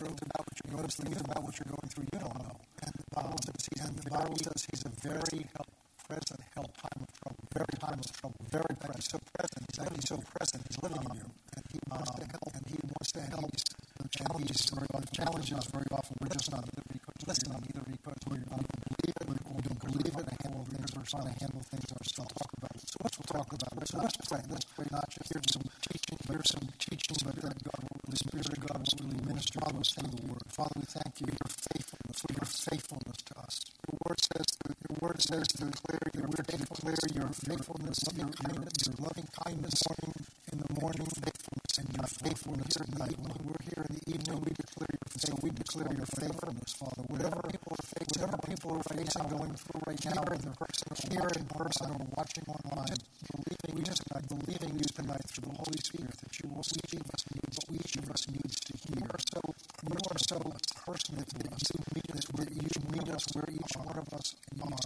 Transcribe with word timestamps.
things 0.00 0.20
about 0.22 0.44
what 0.48 0.56
you're 0.64 0.76
notice 0.76 0.96
things 0.96 1.20
about 1.20 1.42
what 1.44 1.54
you're 1.58 1.68
going 1.68 1.88
through 1.92 2.08
you 2.12 2.18
don't 2.20 2.38
know. 2.40 2.56
And 2.82 2.92
the 2.96 3.08
Bible 3.12 3.38
says 3.44 3.68
he's, 3.68 3.84
the 3.84 4.10
Bible 4.10 4.36
says 4.40 4.60
he's 4.70 4.84
a 4.88 4.92
very 5.04 5.44
help, 5.52 5.70
present 6.08 6.40
help, 6.56 6.70
time 6.80 7.00
of 7.04 7.10
trouble, 7.20 7.44
very 7.52 7.76
time 7.76 7.98
of 8.00 8.08
trouble, 8.16 8.40
very 8.48 8.74
present. 8.80 9.04
So 9.04 9.18
present. 9.36 9.60
He's 9.68 9.80
actually 9.84 10.06
so 10.08 10.16
present. 10.32 10.60
He's 10.68 10.80
living 10.80 11.02
in 11.04 11.12
you, 11.20 11.28
and 11.56 11.64
he 11.68 11.78
wants 11.90 12.10
to 12.16 12.24
help, 12.24 12.52
and 12.56 12.64
he 12.64 12.78
wants 12.80 13.12
to 13.12 13.22
help. 13.28 13.52
The 14.00 14.08
challenges 14.08 14.60
very 14.72 14.88
often, 14.94 15.08
challenges 15.12 15.64
very 15.68 15.90
often 15.92 16.16
we're 16.20 16.32
just 16.32 16.50
not 16.50 16.64
either 16.64 17.00
listening, 17.26 17.62
either 17.68 17.84
because 17.84 18.20
we 18.26 18.38
don't 18.40 18.64
believe 18.64 19.16
it, 19.20 19.28
we 19.28 19.60
don't 19.62 19.80
believe 19.84 20.14
it, 20.16 20.26
and 20.26 20.38
handle 20.40 20.64
things, 20.64 20.90
we're 20.96 21.04
trying 21.04 21.28
to 21.28 21.36
handle 21.38 21.62
things 21.68 21.86
ourselves. 21.92 22.32
Talk 22.32 22.50
about 22.58 22.72
it. 22.74 22.82
So 22.88 22.96
let's 23.04 23.16
talk 23.28 23.48
about 23.52 23.72
it. 23.82 23.88
So 23.88 23.98
let's 24.00 24.16
pray. 24.26 24.42
Let's 24.48 24.64
pray. 24.64 24.86
Not 24.90 25.06
just 25.10 25.28
here's 25.32 25.52
some 25.52 25.66
teaching, 25.86 26.18
here's 26.26 26.50
some 26.50 26.66
teaching, 26.78 27.16
but 27.24 27.36
that 27.44 27.56
God 27.62 27.80
will, 27.86 28.00
the 28.08 28.16
Spirit 28.16 28.48
of 28.50 28.60
God 28.66 28.78
will 28.80 29.06
really 29.06 29.22
minister 29.26 29.60
to 29.60 29.76
us 29.78 29.90
through 29.94 30.10
the 30.10 30.26
Word. 30.26 30.46
Father, 30.60 30.76
we 30.76 30.84
thank 30.92 31.20
you 31.20 31.26
for 31.32 31.32
your 31.40 31.48
faithfulness, 31.72 32.20
for 32.20 32.32
your 32.36 32.44
faithfulness 32.44 33.16
to 33.24 33.34
us. 33.40 33.54
Your 33.88 33.96
Word 34.04 34.20
says, 34.20 34.48
your 34.68 34.96
Word 35.00 35.22
says 35.22 35.48
to 35.56 35.64
declare 35.72 36.04
your, 36.12 36.28
to 36.28 36.42
declare 36.52 37.00
your 37.16 37.32
faithfulness, 37.32 37.98
your 38.12 38.28
your 38.28 38.96
loving 39.00 39.28
kindness, 39.40 39.80
morning 39.88 40.12
in 40.52 40.58
the 40.60 40.68
morning, 40.76 41.08
faithfulness, 41.16 41.72
and 41.80 41.88
your 41.96 42.08
faithfulness 42.12 42.76
at 42.76 42.92
night. 42.92 43.16
When 43.24 43.40
we're 43.40 43.64
here 43.72 43.86
in 43.88 43.96
the 43.96 44.04
evening, 44.12 44.36
we 44.44 44.52
declare 44.52 44.92
your 44.92 45.00
so 45.16 45.32
we 45.40 45.48
declare 45.48 45.92
your 45.96 46.10
faithfulness, 46.12 46.72
Father. 46.76 47.08
Whatever 47.08 47.40
people 47.48 47.72
are 47.72 47.86
facing, 47.96 48.20
whatever 48.20 48.38
people 48.44 48.70
are 48.76 48.84
facing, 48.84 49.28
going 49.32 49.54
through 49.56 49.80
right 49.88 50.04
now, 50.12 50.24
in 50.28 50.44
person, 50.60 50.88
here 51.08 51.28
in 51.40 51.44
person, 51.56 51.88
or 51.88 52.04
watching 52.20 52.44
online, 52.52 53.00
believing, 53.32 53.72
we 53.76 53.82
just 53.82 54.04
are 54.12 54.20
believing 54.28 54.76
you 54.76 54.84
tonight 54.92 55.24
through 55.24 55.48
the 55.48 55.56
Holy 55.56 55.80
Spirit 55.80 56.12
that 56.20 56.32
you 56.40 56.52
will 56.52 56.62
see 56.64 56.80
each 56.84 57.00
of 57.00 57.08
us 57.12 57.24
needs, 57.32 57.56
what 57.64 57.80
each 57.80 57.96
of 57.96 58.10
us 58.10 58.22
needs 58.28 58.56
to 58.60 58.72
hear. 58.76 59.08
So 59.32 59.40
you 59.88 59.96
are 60.10 60.20
so 60.28 60.36
personal 60.84 61.24
to 61.24 61.38
us. 61.52 61.62
You 61.72 61.80
meet 61.94 62.10
us 62.16 62.24
where 62.32 62.48
you 62.48 62.68
meet 62.92 63.08
us 63.12 63.24
where 63.34 63.48
each 63.52 63.76
one 63.76 63.96
of 63.98 64.08
us 64.12 64.34
are, 64.60 64.80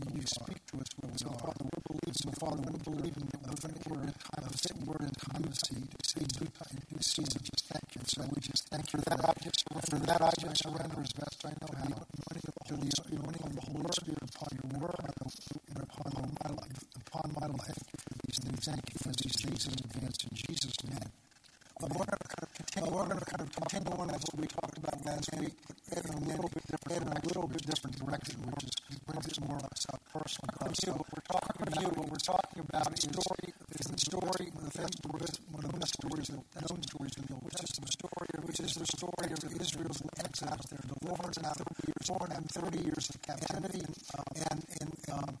and 0.00 0.16
you 0.16 0.24
speak 0.26 0.60
to 0.72 0.80
us 0.80 0.90
where 1.00 1.12
we 1.12 1.20
are. 1.28 1.38
Father, 1.38 1.64
we 1.64 1.78
believe. 1.88 2.16
So 2.16 2.30
Father, 2.40 2.62
we 2.72 2.78
believe 2.88 3.16
in 3.16 3.26
that 3.32 3.42
we're 3.44 3.60
going 3.62 3.76
to 3.76 3.82
hear 3.88 4.00
in 4.08 4.14
time 4.16 4.44
of 4.48 4.56
sit 4.56 4.76
word 4.84 5.02
in 5.04 5.14
time 5.16 5.44
of 5.44 5.54
seed, 5.56 5.88
seed 6.04 6.28
due 6.28 6.50
time, 6.56 6.78
due 6.88 7.02
season. 7.02 7.40
Just 7.44 7.64
thank 7.68 7.88
you. 7.94 8.02
So 8.04 8.22
we 8.28 8.40
just 8.40 8.68
thank 8.68 8.92
you 8.92 8.98
for 9.00 9.10
that. 9.10 9.24
I 9.28 9.32
just 9.42 9.64
for 9.68 9.98
that 10.08 10.22
I 10.22 10.30
just 10.40 10.62
surrender 10.62 11.00
as 11.00 11.12
best 11.12 11.38
I 11.44 11.52
know 11.60 11.72
how. 11.72 11.88
Anointing 11.88 12.46
of 12.48 12.54
the 12.58 12.74
Holy 12.74 12.90
Spirit, 12.90 13.20
anointing 13.20 13.46
of 13.46 13.54
the 13.54 13.66
Holy 13.72 13.92
Spirit 13.92 14.22
upon 14.28 14.48
your 14.58 14.68
word 14.80 15.00
and 15.08 15.82
upon 15.82 16.10
my 16.42 16.50
life, 16.52 16.80
upon 17.06 17.26
my 17.40 17.46
life. 17.48 17.78
Thank 17.78 17.92
you 17.92 18.00
for 18.04 18.14
these 18.26 18.38
things. 18.44 18.64
Thank 18.64 18.84
you 18.92 18.98
for 18.98 19.12
these 19.16 19.36
things 19.40 19.62
in 19.66 19.74
advance 19.84 20.18
in 20.24 20.32
Jesus' 20.36 20.78
name. 20.84 21.10
But 21.80 21.90
we're 21.94 22.04
going 22.10 22.18
to 22.18 22.28
kind 22.28 22.42
of 22.42 22.52
continue. 22.54 22.90
We're 22.90 23.06
going 23.06 23.18
to 23.18 23.24
kind 23.24 23.42
of 23.42 23.50
continue 23.54 23.92
on 24.02 24.10
as 24.10 24.22
what 24.26 24.36
we 24.40 24.46
talked 24.48 24.78
about 24.78 25.04
last 25.06 25.30
week 25.38 25.54
in 25.94 26.04
a 26.10 26.18
little 26.26 26.48
bit 26.50 26.64
different, 26.66 27.02
in 27.02 27.08
a 27.08 27.20
little 27.26 27.46
bit 27.46 27.62
direction, 28.18 28.40
which 28.50 28.64
is 28.64 28.98
brings 29.06 29.26
us 29.26 29.40
more 29.40 29.56
of 29.56 29.64
a 29.64 30.18
personal. 30.18 30.74
So 30.74 30.92
what 30.92 31.06
we're 31.14 31.28
talking 31.30 31.62
about, 31.66 31.96
what 31.96 32.10
we're 32.10 32.26
talking 32.26 32.60
about 32.68 32.92
is 32.92 33.04
story, 33.04 33.48
is 33.78 33.86
the 33.86 33.98
story, 33.98 34.44
the 34.52 34.78
best, 34.78 34.96
one 35.50 35.64
of 35.64 35.72
the 35.72 35.78
best 35.78 35.94
stories, 35.94 36.30
known 36.30 36.82
stories 36.82 37.14
in 37.16 37.24
the 37.28 37.34
Old 37.34 37.52
Testament 37.52 37.92
story, 37.92 38.28
which 38.44 38.60
is 38.60 38.74
the 38.74 38.86
story 38.86 39.28
of 39.32 39.60
Israel's 39.60 40.02
exile, 40.18 40.60
their 40.70 40.84
deliverance 41.00 41.38
after 41.38 41.64
30 41.64 41.86
years, 41.86 42.06
more 42.10 42.28
than 42.28 42.42
30 42.42 42.84
years 42.84 43.04
of 43.10 43.22
captivity, 43.22 43.84
uh, 44.16 44.46
and 44.50 44.60
and 44.80 44.92
um, 45.12 45.38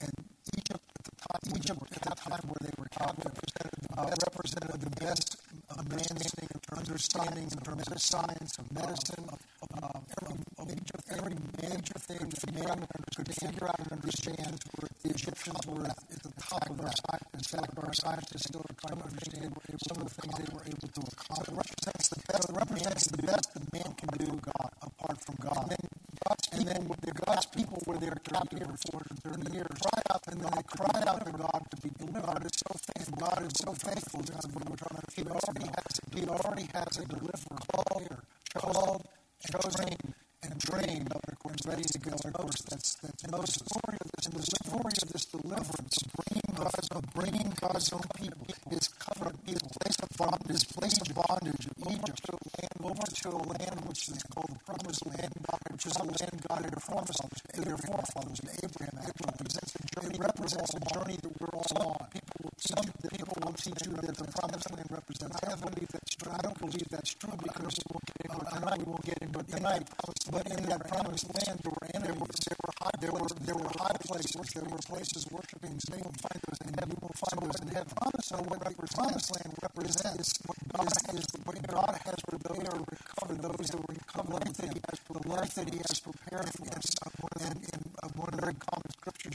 and 0.00 0.12
Egypt 0.56 0.84
at 0.98 1.04
the 1.04 1.14
time, 1.28 1.56
Egypt 1.56 1.82
at 1.92 2.02
the 2.02 2.14
time 2.14 2.44
where 2.48 2.62
they 2.62 2.74
were 2.78 2.90
captive, 2.90 3.32
represented, 3.32 3.74
uh, 3.96 4.10
represented 4.22 4.80
the 4.80 4.90
best 5.00 5.36
uh, 5.70 5.80
understanding, 5.80 6.48
understandings 6.72 7.52
in 7.54 7.60
terms 7.60 7.88
of 7.88 8.00
science, 8.00 8.58
of 8.58 8.66
medicine, 8.72 9.24
of, 9.28 9.38
of, 9.82 10.04
of, 10.22 10.38
of 10.58 10.66
major, 10.68 10.98
every 11.10 11.36
major 11.62 11.96
thing 12.06 12.28
that 12.28 12.52
man 12.52 12.86
could 13.16 13.23
figure 13.40 13.68
out 13.68 13.78
and 13.78 13.92
understand 13.92 14.54
where 14.78 14.90
the 15.02 15.10
Egyptians 15.10 15.66
were 15.66 15.84
at, 15.86 15.98
the 16.08 16.32
top 16.40 16.70
of 16.70 16.78
their 16.78 16.92
science. 16.92 17.30
In 17.34 17.44
fact, 17.44 17.72
our 17.78 17.94
scientists 17.94 18.46
still 18.48 18.64
are 18.64 18.76
trying 18.80 19.00
to 19.00 19.06
understand 19.08 19.50
some 19.86 19.98
of 20.02 20.08
the 20.08 20.14
things 20.14 20.34
they 20.38 20.50
were 20.54 20.64
able 20.64 20.88
to 20.88 21.02
accomplish. 21.02 21.48
It 21.48 21.56
represents 21.56 22.08
the 22.08 22.20
best, 22.28 22.50
it 22.50 22.56
represents 22.56 23.04
the 23.06 23.22
best 23.22 23.46
that 23.54 23.72
man 23.72 23.90
can 23.94 24.10
do 24.18 24.30
God, 24.40 24.70
apart 24.82 25.18
from 25.24 25.36
God. 25.40 25.58
And 25.62 25.70
then 25.70 25.84
God's, 26.26 26.48
and 26.52 26.66
then 26.66 26.82
the 27.00 27.12
God's 27.12 27.46
people 27.46 27.82
were 27.86 27.98
there 27.98 28.16
captive 28.24 28.66
for 28.88 29.02
430 29.22 29.52
years. 29.52 29.66
Cried 29.80 30.06
out, 30.10 30.22
and 30.28 30.40
then 30.40 30.50
they 30.54 30.62
cried 30.64 31.04
out 31.08 31.26
to 31.26 31.32
God 31.32 31.62
to 31.70 31.76
be 31.82 31.90
delivered. 31.98 32.24
God 32.24 32.46
is 32.46 32.56
so 32.56 32.72
faithful. 32.72 33.16
God 33.18 33.42
is 33.44 33.52
so 33.60 33.72
faithful. 33.74 34.20
That's 34.22 34.46
what 34.48 34.68
we're 34.68 34.76
trying 34.76 35.00
to 35.00 35.10
He 35.14 35.22
already 35.28 35.66
has 35.68 35.92
it. 35.98 36.18
He 36.18 36.24
already 36.26 36.68
has 36.72 36.98
a 36.98 37.04
deliverer 37.04 37.58
called, 37.68 38.08
called, 38.54 39.02
chosen, 39.44 39.96
and 40.42 40.60
trained. 40.60 41.12
Of 41.12 41.38
course, 41.38 41.66
ready 41.66 41.84
to 41.84 41.98
go. 41.98 42.12
Of 42.12 42.32
course, 42.32 42.62
that's 42.62 42.94
that's 42.96 43.24
in 43.24 43.30
the 43.30 43.46
story 43.46 43.96
of 44.00 44.08
this. 44.16 44.26
In 44.26 44.34
the 44.34 44.46
story 44.46 44.94
of 45.02 45.08
this 45.12 45.24
deliverance, 45.26 45.98
bringing 46.16 46.50
God's 46.56 46.88
of 46.88 47.02
bringing 47.14 47.52
God's 47.60 47.92
own 47.92 48.06
people, 48.16 48.46
His 48.70 48.88
covenant 48.88 49.44
people, 49.44 49.68
place 49.80 49.98
of 50.00 50.08
bondage, 50.16 50.48
His 50.48 50.64
place 50.64 50.98
of 51.00 51.08
bondage 51.14 51.66
of 51.66 51.76
Egypt 51.92 52.20
to 52.24 52.32
a 52.32 52.40
land, 52.56 52.78
over 52.84 53.06
to 53.06 53.28
a 53.28 53.42
land 53.52 53.78
which 53.86 54.08
is 54.08 54.22
called 54.32 54.48
the 54.48 54.60
Promised 54.64 55.06
Land, 55.06 55.32
which 55.70 55.86
is 55.86 55.96
a 55.96 56.04
land 56.04 56.36
God 56.48 56.64
had 56.64 56.74
forefathers, 56.94 57.42
their 57.58 57.76
forefathers, 57.76 58.40
Abraham. 58.62 58.94
It 59.02 59.14
represents 59.26 59.74
a 59.74 60.00
journey. 60.00 60.18
Represents 60.18 60.74
a 60.74 60.80
journey 60.94 61.16
that 61.22 61.32
we're 61.40 61.58
all 61.58 61.82
on. 61.82 62.06
People 62.14 62.38
will 62.44 62.54
some 62.58 62.86
people 63.10 63.36
will 63.42 63.52
teach 63.54 63.82
you 63.86 63.92
that 63.98 64.14
the 64.16 64.24
Promised 64.30 64.70
Land 64.70 64.88
represents 64.90 65.38
heaven. 65.42 65.58
I 65.66 65.70
believe 65.70 65.88
that's 65.90 66.14
true. 66.14 66.32
I 66.32 66.42
don't 66.42 66.58
believe 66.60 66.88
that's 66.90 67.14
true 67.14 67.34
because 67.42 67.74
get 68.06 68.30
into 68.30 68.46
tonight. 68.46 68.78
We 68.78 68.84
won't 68.84 69.04
get 69.04 69.18
into 69.22 69.38
it 69.40 69.48
tonight. 69.50 69.84
But 70.30 70.46
in 70.46 70.62
that 70.70 70.88
Promised 70.88 71.26
Land, 71.34 71.58
there 71.64 71.72
were 71.72 71.88
were 72.14 72.30
there 72.46 72.58
were 72.62 72.74
high 72.80 72.96
there 73.00 73.12
were 73.12 73.28
there 73.42 73.56
were 73.56 73.72
high 73.78 73.98
places. 74.06 74.46
There 74.54 74.64
were 74.64 74.82
places 74.86 75.26
worshiping. 75.30 75.74
You 75.74 75.98
will 76.04 76.18
find 76.22 76.40
those 76.46 76.60
in 76.62 76.74
heaven. 76.78 76.94
You 76.94 77.02
will 77.02 77.18
find 77.18 77.38
those 77.42 77.60
in 77.62 77.68
heaven. 77.74 77.94
So 78.22 78.36
what 78.46 78.60
the 78.64 78.86
Promised 78.94 79.30
Land 79.34 79.52
represents 79.62 80.30
what 80.46 80.58
God 80.72 80.88
is 81.14 81.26
what 81.44 81.60
God 81.66 81.94
has 82.04 82.18
prepared 82.28 82.70
to 82.70 82.78
recover 82.78 83.34
those 83.34 83.68
that 83.70 83.80
were 83.82 83.94
recovered. 83.94 84.32
Life 84.34 84.56
that 84.56 84.72
He 84.72 84.80
has 84.88 85.00
the 85.22 85.28
life 85.28 85.54
that 85.54 85.68
He 85.70 85.78
has 85.78 86.00
prepared 86.00 86.48
for 86.54 86.66
us. 86.72 87.44
And 87.44 87.56
in 87.74 87.80
one 88.16 88.34
very 88.40 88.54
common 88.54 88.90
scripture, 88.90 89.30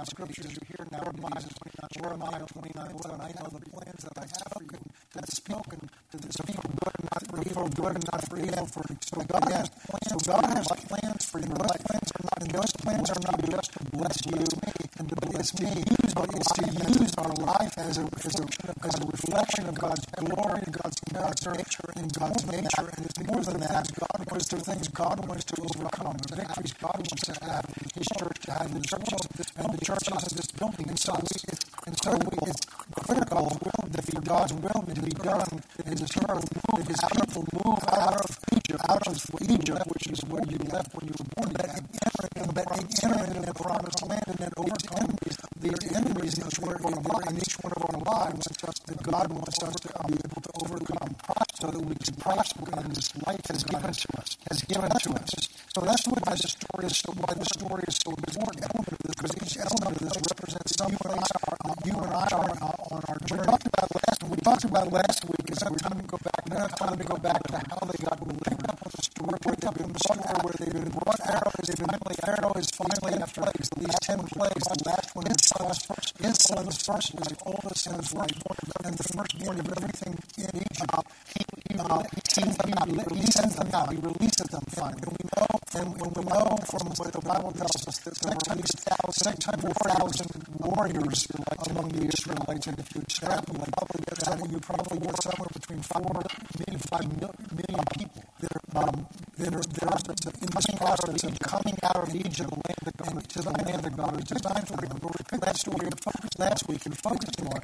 common 0.00 0.06
scriptures 0.06 0.56
you 0.56 0.60
hear 0.68 0.86
now, 0.92 1.12
Jeremiah 1.92 2.46
29, 2.46 2.90
11. 2.90 3.20
I 3.20 3.32
know 3.36 3.48
the 3.52 3.70
plans 3.70 4.04
that 4.04 4.16
I 4.16 4.22
have 4.22 4.52
for 4.56 4.62
you, 4.62 4.80
that 5.12 5.28
is 5.28 5.34
spoken 5.36 5.90
to 6.12 6.16
this 6.16 6.36
people 6.46 6.70
good 6.80 6.96
not 7.04 7.22
for 7.28 7.38
evil, 7.44 7.68
good 7.68 8.04
not 8.10 8.28
for 8.28 8.38
evil. 8.38 8.66
For 8.66 8.84
so 9.00 9.20
God 9.20 9.52
has 9.52 9.68
plans. 9.68 10.08
So 10.08 10.32
God 10.32 10.44
has 10.56 10.66
plans 10.88 11.24
for 11.24 11.38
you. 11.40 11.48
Those 11.48 11.76
plans 11.84 12.12
are 12.16 12.24
not, 12.24 12.40
and 12.40 12.50
those 12.50 12.72
plans 12.72 13.10
are 13.10 13.22
not 13.28 13.50
just 13.50 13.72
to 13.72 13.84
bless 13.92 14.26
you, 14.26 14.44
and 14.98 15.08
to 15.08 15.16
bless 15.16 15.60
me, 15.60 15.84
but 16.14 16.30
it's 16.34 16.52
to 16.52 16.64
use 16.64 17.14
our 17.18 17.32
life 18.24 18.26
as 18.26 18.40
a 18.40 18.86
as 18.86 19.00
a 19.00 19.06
reflection 19.06 19.68
of 19.68 19.78
God's 19.78 20.06
glory 20.06 20.62
God's 20.70 21.46
nature 21.46 21.90
and 21.96 22.12
God's 22.12 22.46
nature, 22.46 22.88
and 22.96 23.06
it's 23.06 23.20
more 23.26 23.42
than 23.42 23.60
that. 23.60 23.90
God 23.98 24.26
there 24.26 24.36
are 24.36 24.62
things 24.62 24.88
God 24.88 25.26
wants 25.26 25.44
to 25.44 25.62
overcome, 25.62 26.16
the 26.28 26.36
victories 26.36 26.72
God 26.74 26.96
wants 26.96 27.22
to 27.28 27.44
have, 27.44 27.64
His 27.94 28.06
church 28.18 28.38
to 28.44 28.52
have, 28.52 28.72
the 28.72 28.80
churches 28.80 29.20
and 29.56 29.72
the 29.72 29.84
churches 29.84 30.22
of 30.24 30.36
this 30.36 30.50
building, 30.52 30.88
and 30.88 30.98
so 30.98 31.14
it's 31.16 31.44
and 31.86 31.96
so 32.02 32.18
it's 32.46 32.60
critical 33.04 33.58
that 33.90 34.04
for 34.04 34.20
God's 34.20 34.52
will 34.54 34.82
to 34.82 35.02
be 35.02 35.10
done 35.10 35.62
in 35.86 35.94
this 35.96 36.16
earth, 36.28 36.48
that 36.76 36.88
His 36.88 37.00
people 37.12 37.44
move 37.52 37.78
out 37.88 38.20
of 38.20 38.38
Egypt, 38.52 38.80
out 38.88 39.06
of 39.08 39.16
Egypt, 39.42 39.82
which 39.86 40.06
is 40.08 40.24
where 40.24 40.44
you 40.48 40.58
left 40.70 40.94
when 40.94 41.08
you 41.08 41.14
were 41.18 41.28
born, 41.36 41.52
that 41.54 41.82
enter, 42.06 42.28
they 42.52 42.62
enter 42.62 43.40
the 43.40 43.54
promised 43.54 44.06
land 44.06 44.24
and 44.26 44.38
then 44.38 44.52
overcome 44.56 45.16
the 45.60 45.92
enemies 45.94 46.38
in 46.38 46.46
each 46.46 46.58
one 46.58 46.74
of 46.74 46.86
our 46.86 46.92
lives, 46.92 47.30
in 47.30 47.36
each 47.38 47.56
one 47.60 47.72
of 47.76 47.82
our 47.84 48.00
lives, 48.00 48.46
us 49.48 49.54
to 49.56 49.88
be 50.08 50.14
able 50.14 50.40
to 50.42 50.50
overcome, 50.62 51.16
so 51.60 51.66
that 51.70 51.80
we 51.80 51.94
can 51.94 52.14
prosper 52.16 52.80
in 52.80 52.88
this 52.92 53.10
life 53.26 53.46
has 53.48 53.64
given 53.64 53.92
to 53.92 54.08
us, 54.18 54.36
has 54.50 54.62
given 54.62 54.90
to 54.90 55.10
us. 55.14 55.48
So 55.74 55.80
that's 55.82 56.06
what 56.08 56.24
the 56.24 56.36
story 56.36 56.86
is. 56.86 56.96
So 56.96 57.12
why 57.12 57.34
the 57.34 57.44
story 57.44 57.84
is 57.86 57.96
so 57.96 58.10
important 58.10 58.70
because 59.06 59.32
each 59.42 59.56
element 59.58 59.96
of 59.96 60.08
this 60.08 60.16
represents 60.30 60.76
some 60.76 60.96
place 60.96 61.28
that 61.30 61.86
you 61.86 61.94
and 61.94 62.12
I 62.12 62.26
are 62.32 62.50
on 62.90 63.02
our 63.08 63.18
journey. 63.26 63.42
We 63.42 63.46
talked 63.46 63.66
about 63.66 63.90
last. 63.94 64.22
Week. 64.22 64.30
We 64.30 64.36
talked 64.42 64.64
about 64.64 64.92
last 64.92 65.24
week. 65.24 65.50
Is 65.50 65.58
that 65.58 65.78
time 65.78 65.98
to 66.00 66.06
go 66.06 66.18
back? 66.18 66.42
Have 66.50 66.76
time 66.76 66.96
to 66.98 67.04
go 67.04 67.16
back 67.16 67.42
to 67.44 67.56
how 67.56 67.86
they 67.86 68.04
got 68.04 68.18
delivered. 68.18 68.70
The 68.80 69.02
story 69.02 69.38
where 69.44 69.56
they've 69.60 69.74
been 69.74 69.92
brought 69.92 70.44
where 70.44 70.54
they've 70.58 70.72
been 70.72 70.88
brought 70.90 71.20
Pharaoh 71.20 71.52
is 71.62 71.70
finally 71.76 72.16
Pharaoh 72.24 72.54
is 72.56 72.70
finally 72.70 73.14
after 73.22 73.42
these 73.76 73.98
ten 74.00 74.18
plagues. 74.26 74.64
The 74.66 74.82
last 74.86 75.14
one, 75.14 75.26
his 75.26 75.40
son's 75.46 75.84
first, 75.86 76.18
his 76.18 76.36
son's 76.38 76.76
first 76.82 77.14
was 77.14 77.26
the 77.28 77.36
oldest 77.46 77.84
son 77.84 77.96
was 77.96 78.12
right, 78.14 78.36
and 78.84 78.96
the 78.98 79.04
firstborn 79.04 79.60
of 79.60 79.68
everything 79.76 80.18
in 80.38 80.50
Egypt. 80.56 81.06
He 81.36 81.44
he 81.70 81.76
he, 81.76 82.42
he, 82.42 83.20
he 83.20 83.26
sends 83.26 83.56
them 83.56 83.70
out. 83.74 83.92
He 83.92 83.98
releases 83.98 84.46
them 84.50 84.62
finally. 84.68 85.00
And 85.02 85.12
we 85.12 85.24
know, 85.36 85.46
and 85.74 86.00
when 86.00 86.12
we 86.72 86.78
from 86.78 86.88
what 86.94 87.12
the 87.12 87.20
Bible 87.20 87.52
tells 87.52 87.88
us 87.88 87.98
that 87.98 88.14
there 88.14 88.36
were 89.62 89.74
warriors 90.70 91.26
among 91.70 91.88
the 91.88 92.06
Israelites, 92.06 92.66
and 92.66 92.78
if 92.78 92.94
you 92.94 93.00
extrapolate, 93.02 93.72
probably 93.72 94.04
get 94.06 94.18
that, 94.22 94.50
you 94.50 94.60
probably 94.60 94.98
get 95.00 95.22
somewhere 95.22 95.50
between 95.52 95.82
four 95.82 96.22
maybe 96.58 96.78
five 96.86 97.06
million 97.10 97.84
people 97.98 98.22
that 98.40 98.52
are 98.54 98.88
um, 98.88 99.06
that 99.38 99.54
are, 99.54 99.66
that 99.66 99.88
are 99.90 100.32
in 100.40 100.50
this 100.54 100.66
process 100.76 101.24
of 101.24 101.38
coming 101.40 101.78
out 101.82 101.96
of 101.96 102.14
Egypt, 102.14 102.50
land 102.50 102.80
God, 102.96 103.28
to 103.28 103.42
the 103.42 103.50
land 103.50 103.86
of 103.86 103.96
God. 103.96 104.20
It's 104.20 104.30
designed 104.30 104.68
for 104.68 104.76
them. 104.76 104.98
Last 105.40 105.68
week, 105.68 106.38
last 106.38 106.68
week, 106.68 106.86
and 106.86 106.98
focusing 106.98 107.46
on 107.48 107.60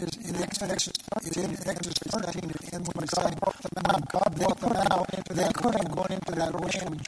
is 0.00 0.16
in 0.28 0.36
Exodus, 0.42 0.88
is 1.22 1.36
in 1.36 1.50
Exodus 1.68 1.98
13, 2.10 2.50
and 2.72 2.86
when 2.92 3.06
God 3.06 3.40
brought 3.40 3.62
them 3.62 3.86
out, 3.88 4.08
God 4.10 4.30
brought 4.36 4.60
them 4.60 4.76
out, 4.90 5.08
they 5.30 5.52
could 5.54 5.74
have 5.74 5.90
gone 5.94 6.12
into 6.12 6.32
that 6.32 6.54
ocean 6.54 7.00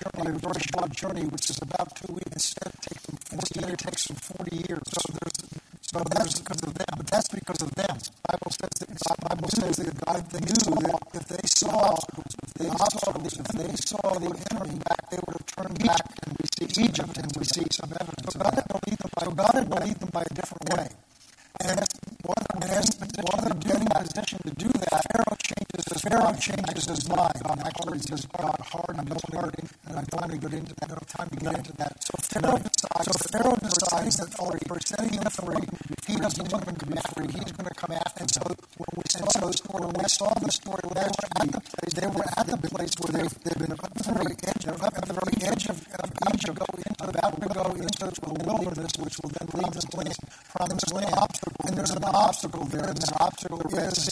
journey, 0.63 0.85
a 0.85 0.87
very 0.87 0.87
short 0.87 0.93
journey, 0.93 1.29
which 1.29 1.51
is 1.51 1.59
about 1.63 1.95
two 1.97 2.13
weeks. 2.13 2.33
Instead, 2.33 2.73
takes 2.81 3.03
them, 3.07 3.19
instead 3.33 3.71
it 3.71 3.79
takes 3.79 4.07
them 4.07 4.17
40 4.17 4.57
years. 4.57 4.83
So 4.87 5.01
there's 5.13 5.43
so 5.83 6.01
that's 6.09 6.41
because 6.41 6.63
of 6.63 6.75
them. 6.75 6.87
But 6.97 7.07
that's 7.07 7.29
because 7.29 7.63
of 7.63 7.75
them. 7.75 7.97
The 7.99 8.33
Bible 8.33 8.51
says 8.51 8.71
that 8.81 8.89
the 8.89 9.29
Bible 9.29 9.49
says 9.49 9.77
that 9.77 10.05
God 10.07 10.31
they 10.31 10.41
knew 10.41 10.75
that 10.81 11.01
if 11.15 11.29
they 11.29 11.47
saw 11.49 11.97
if 11.97 12.55
they 12.55 12.69
saw 12.69 13.13
if 13.13 13.49
they 13.49 13.77
saw 13.77 14.19
the 14.19 14.33
enemy 14.53 14.79
back, 14.89 15.11
they 15.11 15.19
would 15.27 15.37
have 15.37 15.47
turned 15.47 15.79
back 15.85 16.07
and 16.27 16.37
we 16.39 16.47
see 16.69 16.85
Egypt 16.85 17.19
and 17.19 17.33
we 17.37 17.45
see 17.45 17.67
some 17.71 17.93
evidence. 17.93 18.33
So 18.33 18.39
God 18.41 18.55
had 18.55 18.69
to 18.69 18.81
lead 18.89 18.99
them 18.99 19.11
by, 19.15 19.25
so 19.25 19.31
God 19.33 19.53
had 19.53 19.71
to 19.71 19.85
lead 19.85 19.97
them 20.01 20.11
by 20.13 20.23
a 20.23 20.35
different 20.35 20.75
way. 20.75 20.89
And 21.61 21.81
while 22.23 22.47
they're, 22.61 22.83
while 23.23 23.43
they're 23.43 23.61
getting 23.61 23.83
position 24.13 24.39
to 24.45 24.55
do 24.55 24.69
that, 24.69 25.03
Pharaoh 25.13 25.37
changes 25.39 25.85
his, 25.93 26.03
Pharaoh 26.03 26.35
changes 26.35 26.85
his 26.89 27.09
mind. 27.09 27.39
God 27.43 27.59
actually 27.65 28.01
God 28.37 28.61
hardened 28.61 29.09
his 29.13 29.23
heart, 29.33 29.55
and 29.87 29.99
I'm 29.99 30.07
trying 30.07 30.31
to 30.31 30.39
get 30.39 30.53
into 30.53 30.75
that. 30.75 30.85
I 30.85 30.87
don't 30.87 30.99
have 30.99 31.09
time 31.09 31.29
to 31.31 31.37
get 31.37 31.55
into 31.57 31.73
that. 31.77 31.93
So 32.03 32.15
Pharaoh 32.19 32.59
decides, 32.59 33.07
so 33.07 33.29
Pharaoh 33.31 33.57
decides 33.57 34.17
that 34.17 34.31
for, 34.35 34.59
for 34.67 34.79
setting 34.81 35.13
him 35.13 35.31
free, 35.31 35.67
he 36.07 36.17
doesn't 36.17 36.53
want 36.53 36.65
him 36.69 36.77
to 36.77 36.87
be 36.87 36.99
free. 37.15 37.27
He's 37.27 37.53
going 37.53 37.69
to 37.69 37.75
come 37.75 37.93
after. 37.93 38.21
And 38.21 38.31
so 38.31 38.43
when 38.77 38.93
we 38.97 39.05
saw 39.09 39.47
the 39.47 39.53
story, 39.53 39.87
when 39.87 39.97
we 40.03 40.09
saw 40.09 40.35
the 40.35 40.51
story, 40.51 40.83
they 40.83 41.07
were 41.07 41.25
at 41.37 41.53
the 41.53 41.61
place. 41.61 41.93
They 41.95 42.07
were 42.07 42.29
at 42.37 42.47
the 42.47 42.59
place 42.59 42.93
where 43.01 43.13
they've, 43.13 43.35
they've 43.45 43.59
been 43.59 43.73
up 43.73 43.95
the 43.95 44.13
very 44.13 44.35
edge 44.43 44.65
of 44.67 44.83
up 44.83 44.97
at 44.97 45.07
the 45.07 45.15
very 45.15 45.37
edge 45.47 45.67
of, 45.69 45.77
of 46.01 46.11
Egypt, 46.35 46.59
go 46.59 46.67
into 46.77 46.93
about 47.03 47.41
to 47.41 47.49
go 47.49 47.65
into 47.75 48.07
the 48.09 48.33
wilderness, 48.47 48.93
which 48.99 49.19
will 49.21 49.31
then 49.31 49.49
lead 49.55 49.73
them 49.73 49.87
to 49.91 49.97
the 49.97 50.15
promised 50.55 50.93
land. 50.93 51.31
And 51.67 51.77
there's 51.77 51.91
an 51.91 52.05
obstacle 52.05 52.65
there. 52.65 52.89
And 52.89 52.97
this 52.97 53.13
obstacle 53.19 53.61
is 53.61 54.07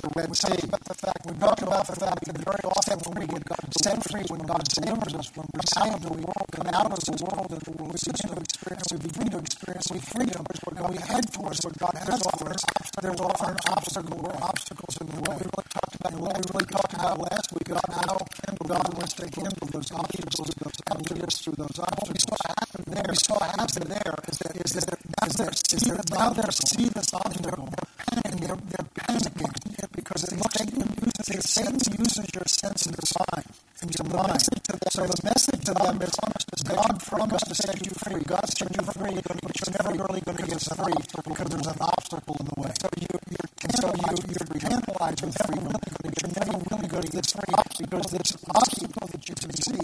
the 0.00 0.10
Red 0.14 0.36
Sea. 0.36 0.66
But 0.70 0.84
the 0.84 0.94
fact 0.94 1.26
we 1.26 1.32
talk 1.38 1.62
about 1.62 1.86
the 1.86 1.96
fact 1.96 2.24
that 2.24 2.38
very 2.38 2.64
often 2.64 2.98
when 3.06 3.20
we 3.20 3.26
get 3.26 3.44
God 3.44 3.64
set 3.82 4.02
free, 4.10 4.24
when 4.28 4.43
God 4.54 4.70
delivers 4.70 5.14
us 5.18 5.26
from 5.34 5.50
out 5.50 5.94
of 5.98 6.02
the 6.06 6.14
world, 6.14 6.46
come 6.52 6.68
out 6.70 6.86
of 6.86 7.02
the 7.02 7.24
world, 7.26 7.50
and 7.50 7.62
we 7.74 7.90
begin 7.90 8.14
to 8.14 8.38
experience, 8.38 8.86
we 8.94 8.98
begin 9.02 9.26
to 9.34 9.38
experience 9.42 9.90
freedom. 10.14 10.46
When 10.46 10.92
we 10.94 10.98
head 11.02 11.26
towards 11.34 11.58
what 11.66 11.74
God 11.74 11.94
has 11.98 12.22
offered 12.22 12.54
us, 12.54 12.62
there's 13.02 13.18
often 13.18 13.56
obstacle 13.66 14.20
or 14.22 14.36
obstacles 14.38 14.94
in 15.02 15.06
the 15.10 15.18
way. 15.26 15.42
We 15.42 15.50
really 15.50 15.66
talked 15.74 15.94
about, 15.98 16.14
what 16.22 16.38
we 16.38 16.42
really 16.54 16.70
talked 16.70 16.94
about 16.94 17.18
last 17.18 17.50
week 17.50 17.66
about 17.66 17.90
how 17.98 18.14
God 18.62 18.94
wants 18.94 19.14
to 19.18 19.26
handle 19.26 19.66
those 19.74 19.90
obstacles, 19.90 20.50
those 20.54 20.78
obstacles 20.86 21.34
through 21.42 21.58
those 21.58 21.78
obstacles. 21.82 22.14
We 22.14 22.20
saw 22.22 22.38
happen 22.46 22.84
there. 22.94 23.10
We 23.10 23.18
saw 23.18 23.38
happen 23.58 23.84
there 23.90 24.14
is 24.30 24.38
that 24.38 24.54
is 24.54 24.72
that 24.78 24.98
now 25.18 25.28
they're 25.34 25.58
see 25.66 25.90
now 26.14 26.30
they're 26.30 26.54
see 26.54 26.86
this 26.94 27.10
obstacle 27.10 27.74
and 28.22 28.38
they're 28.38 28.54
they're 28.70 28.88
panicking 29.02 29.50
because 29.98 30.22
they 30.30 30.38
Satan 30.54 30.86
uses 31.02 31.50
Satan 31.50 31.78
uses 31.98 32.26
your 32.34 32.46
sense 32.46 32.86
of 32.86 32.94
mind 32.94 33.46
and 33.82 33.90
your 33.98 34.08
mind. 34.14 34.42
So 34.90 35.02
the 35.06 35.20
message 35.24 35.64
to 35.66 35.74
them 35.74 36.00
is 36.02 36.62
God 36.62 37.02
promised 37.02 37.46
to 37.46 37.54
set 37.54 37.84
you 37.84 37.90
free. 37.90 38.22
God 38.22 38.46
set 38.48 38.70
you 38.70 38.82
free, 38.94 39.18
but 39.18 39.38
you're 39.42 39.74
never 39.74 40.04
really 40.06 40.20
going 40.22 40.38
to 40.38 40.46
get 40.46 40.62
free 40.62 40.94
because 41.26 41.48
there's 41.50 41.66
an 41.66 41.80
obstacle 41.80 42.36
in 42.38 42.46
the 42.46 42.60
way. 42.60 42.72
So 42.80 42.88
you 42.96 43.08
you're 43.34 43.74
so 43.74 43.88
you 43.90 44.14
you're 44.30 44.60
tantalized 44.62 45.22
with 45.26 45.36
freedom, 45.42 45.74
but 45.74 46.12
you're 46.22 46.34
never 46.38 46.56
really 46.70 46.88
going 46.88 47.02
to 47.02 47.12
get 47.12 47.26
free 47.26 47.54
because 47.78 48.06
this 48.14 48.30
obstacle 48.54 49.06
that 49.10 49.28
you 49.28 49.34
can 49.34 49.52
see 49.58 49.80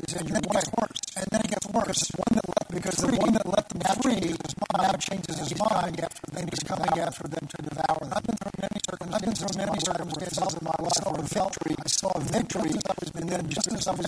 is 0.00 0.12
in 0.16 0.26
your 0.26 0.40
way. 0.48 0.64
And 1.16 1.26
then 1.30 1.40
it 1.44 1.50
gets 1.54 1.66
worse. 1.68 2.10
One 2.16 2.32
that 2.34 2.46
let, 2.48 2.66
because 2.74 2.96
the 2.96 3.16
one 3.16 3.32
that 3.34 3.46
let 3.46 3.68
them 3.68 4.02
free 4.02 4.34
now 4.74 4.92
changes 4.98 5.38
his 5.38 5.54
mind 5.58 6.00
after 6.00 6.26
then 6.32 6.48
he's 6.50 6.64
coming 6.66 6.98
after 6.98 7.28
them 7.28 7.46
to 7.46 7.62
devour 7.62 8.00
them. 8.02 8.12
I've 8.16 8.26
been 8.26 8.36
through 8.36 8.58
many 8.58 8.80
circumstances. 8.82 9.14
I've 9.14 9.22
been 9.22 9.34
through 9.34 9.58
many 9.62 9.78
circumstances 9.78 10.54
in 10.58 10.64
my 10.64 10.74
life 10.82 11.06
where 11.06 11.22
victory. 11.22 11.74
I 11.78 11.88
saw 11.88 12.10
victory, 12.18 12.74
and 13.14 13.28
then 13.28 13.48
just 13.48 13.72
as 13.72 13.86
I 13.86 13.94
was 13.94 14.06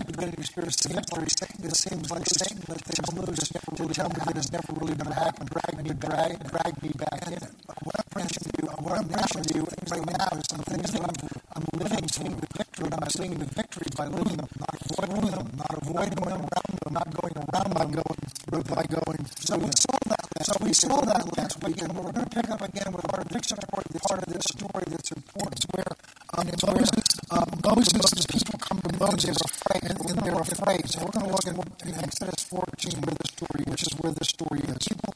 beginning 0.66 1.04
to 1.04 1.22
experience 1.22 1.46
the 1.46 1.46
victory, 1.46 1.66
it 1.68 1.76
seems 1.76 2.10
like 2.10 2.24
things 2.26 3.12
loose 3.14 3.48
to 3.48 3.94
tell 3.94 4.08
me 4.08 4.18
that 4.26 4.36
it's 4.36 4.50
never 4.50 4.72
really 4.74 4.94
going 4.94 5.12
to 5.12 5.14
happen. 5.14 5.46
Drag 5.46 5.74
me, 5.78 5.90
drag, 5.94 6.42
drag 6.50 6.82
me 6.82 6.90
back 6.98 7.26
in 7.26 7.32
it. 7.34 7.44
What 7.84 7.94
I'm 8.02 8.10
mentioning 8.18 8.50
to 8.50 8.62
you, 8.62 8.68
what 8.82 8.98
I'm 8.98 9.06
mentioning 9.06 9.44
to 9.46 9.54
you 9.54 9.66
right 9.90 10.06
now 10.10 10.28
is 10.34 10.44
some 10.50 10.64
things 10.66 10.90
that 10.90 11.02
I'm, 11.06 11.16
I'm 11.54 11.64
living, 11.78 12.08
seeing 12.08 12.34
the 12.34 12.48
victory, 12.56 12.88
and 12.90 12.98
I'm 12.98 13.10
seeing 13.10 13.34
the 13.38 13.44
victory 13.46 13.86
by 13.96 14.06
living 14.06 14.36
them, 14.36 14.48
not 14.58 14.74
avoiding 14.90 15.30
them, 15.30 15.46
not 15.54 15.72
avoiding 15.82 16.18
them, 16.18 16.40
around 16.50 16.74
them, 16.82 16.92
not 16.92 17.08
going 17.14 17.36
around 17.36 17.70
them, 17.70 17.90
going 17.94 18.20
through, 18.26 18.64
by 18.66 18.82
going. 18.90 19.22
So 19.38 19.58
we 19.58 19.70
saw 19.70 19.98
that. 20.10 20.24
So 20.42 20.52
we 20.62 20.72
saw 20.72 21.00
that 21.06 21.22
last 21.38 21.62
week, 21.62 21.78
and 21.82 21.92
we're 21.94 22.10
going 22.10 22.26
to 22.26 22.30
pick 22.34 22.50
up 22.50 22.62
again 22.62 22.90
with 22.90 23.06
our 23.14 23.22
next 23.30 23.54
part, 23.70 23.86
the 23.86 24.00
part 24.00 24.26
of 24.26 24.32
this 24.34 24.44
story 24.50 24.84
that's 24.90 25.12
important, 25.12 25.62
where 25.74 25.92
um, 26.34 26.46
Moses, 26.66 27.06
um, 27.30 27.48
Moses, 27.64 28.26
people 28.26 28.58
come 28.58 28.80
to 28.82 28.92
Moses 28.98 29.36
afraid, 29.40 29.82
and, 29.90 29.98
and 30.10 30.18
they're 30.20 30.40
afraid. 30.40 30.88
So 30.88 31.04
we're 31.04 31.12
going 31.12 31.26
to 31.26 31.32
look 31.32 31.46
at 31.46 31.86
in 31.86 31.94
Exodus 32.04 32.44
14, 32.44 33.00
where 33.00 33.14
the 33.14 33.28
story, 33.28 33.64
which 33.66 33.82
is 33.82 33.92
where 33.98 34.12
the 34.12 34.24
story 34.24 34.60
is. 34.60 34.76
People 34.86 35.14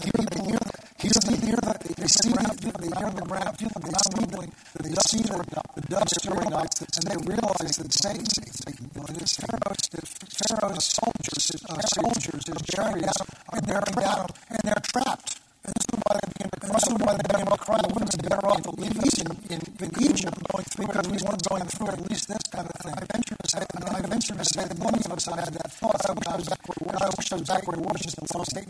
hear 0.00 0.24
the, 0.24 0.38
they 0.38 0.46
hear 0.46 0.58
the, 0.60 0.76
hear 0.98 1.10
the, 1.10 1.36
hear 1.46 1.56
the, 1.56 1.94
they 1.96 2.06
see 2.06 2.30
the, 2.30 2.76
they 2.78 2.92
hear 2.94 3.10
the 3.10 3.22
ground, 3.22 3.58
feel 3.58 3.68
the 3.74 3.80
ground 3.80 4.10
moving, 4.20 4.52
they 4.80 4.94
see 5.02 5.22
the, 5.22 5.36
the 5.74 5.80
dove 5.88 6.08
stirring 6.08 6.52
up, 6.52 6.68
and 6.80 7.04
they 7.08 7.16
realize 7.80 7.92
that 7.92 7.92
Satan, 7.92 8.26
Satan, 8.26 9.14
this 9.18 9.36
Pharaoh's, 9.36 9.88
Pharaoh's 10.48 10.84
soldiers, 10.84 11.64
uh, 11.68 11.80
soldiers, 11.80 12.44
is 12.48 12.62
bearing 12.74 13.02
down, 13.02 13.26
are 13.50 13.60
bearing 13.62 13.96
down, 13.98 14.26
and 14.48 14.58
they're 14.64 14.82
trapped. 14.82 15.40
And 15.64 15.74
this 15.74 15.86
is 15.92 16.00
why 16.04 16.16
they 16.20 16.28
begin 16.32 16.50
to 16.50 16.60
cry. 16.60 16.74
This 16.74 16.88
is 16.88 16.98
why 16.98 17.12
they 17.12 17.22
begin 17.28 17.46
to 17.46 17.56
cry. 17.56 17.80
It 17.80 17.92
would 17.92 18.00
have 18.00 18.10
been 18.10 18.28
better 18.28 18.46
off 18.46 18.62
to 18.62 18.70
leave 18.80 18.96
Egypt 18.96 19.36
in, 19.50 19.60
in 19.84 19.90
Egypt 20.00 20.38
going 20.50 20.64
through 20.64 20.86
because 20.86 21.08
we 21.08 21.18
weren't 21.24 21.48
going 21.48 21.66
through 21.66 21.88
at 21.88 22.10
least 22.10 22.28
this 22.28 22.44
kind 22.50 22.66
of 22.66 22.74
thing. 22.80 22.94
I 22.96 23.04
venture 23.12 23.36
to 23.36 23.48
say, 23.48 23.64
and 23.74 23.84
I 23.84 24.00
venture 24.00 24.34
to 24.34 24.44
say 24.44 24.64
that 24.64 24.78
many 24.78 25.00
of 25.04 25.12
us 25.12 25.24
have 25.26 25.38
had 25.38 25.52
that 25.54 25.72
thought. 25.72 26.00
I 26.08 26.12
wish 26.12 26.28
I 26.28 27.36
was 27.36 27.48
back 27.48 27.66
where 27.66 27.76
I 27.76 27.80
was 27.80 28.10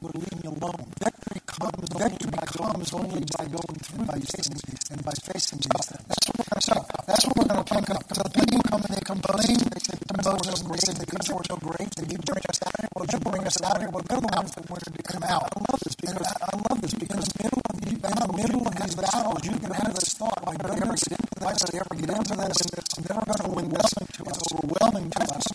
would 0.00 0.14
leave 0.16 0.44
me 0.44 0.48
alone. 0.48 0.80
Victory 0.98 1.40
comes, 1.46 1.88
victory 1.92 2.40
comes 2.46 2.92
only 2.94 3.22
by 3.36 3.44
going 3.44 3.78
through 3.84 4.06
these 4.16 4.30
things 4.32 4.62
and 4.90 5.04
by 5.04 5.12
facing 5.12 5.60
these 5.60 5.86
things. 5.86 6.04
That's 6.08 6.26
what 6.26 6.36
we're 6.40 6.48
going 6.48 6.60
to 6.60 6.70
say. 6.72 6.80
That's 7.06 7.24
what 7.26 7.36
we're 7.36 7.50
going 7.52 7.64
to 7.64 7.74
pick 7.74 7.90
up. 7.90 8.02
So 8.14 8.22
the 8.24 8.32
people 8.32 8.60
come 8.64 8.82
and 8.82 8.94
they 8.96 9.04
complain. 9.04 9.56
They 9.60 9.82
say 9.84 9.96
the 10.00 10.16
Moses 10.24 10.60
and 10.62 10.70
they 10.72 10.80
say 10.80 10.94
the 10.96 11.06
goods 11.06 11.28
were 11.28 11.44
so 11.44 11.56
great. 11.60 11.90
They 12.00 12.06
you 12.10 12.18
bring 12.24 12.44
us 12.48 12.58
out 12.64 12.74
here. 12.80 12.88
Well, 12.96 13.06
you 13.12 13.18
bring 13.20 13.44
us 13.44 13.58
out 13.62 13.78
here. 13.78 13.90
Well, 13.92 14.04
they're 14.08 14.20
the 14.20 14.32
ones 14.32 14.50
that 14.56 14.64
wanted 14.70 14.92
to 14.96 15.02
come 15.04 15.24
out. 15.24 15.44
I 15.52 15.58
love 15.60 15.80
this 15.84 15.96
because 16.00 16.16
I 16.24 16.54
love 16.56 16.78
this 16.80 16.94
because 16.96 17.26
in 17.28 17.28
the 17.28 17.44
middle 17.44 17.60
of 17.60 17.74
the, 17.76 17.90
in 17.92 18.16
the 18.24 18.30
middle 18.40 18.62
of 18.68 18.74
these 18.80 18.94
battles, 18.96 19.40
you 19.44 19.56
can 19.60 19.72
have 19.76 19.92
this 19.94 20.10
thought 20.16 20.40
like, 20.48 20.58
don't 20.64 20.80
ever 20.80 20.96
get 20.96 21.12
into 21.12 21.36
this, 21.44 21.74
ever 21.76 21.94
get 21.94 22.10
into 22.10 22.34
this, 22.40 22.58
I'm 22.96 23.04
never 23.04 23.24
going 23.28 23.44
to 23.44 23.50
win 23.52 23.68
this. 23.68 23.90
It's 24.00 24.52
overwhelming 24.54 25.10
to 25.12 25.22
us. 25.28 25.46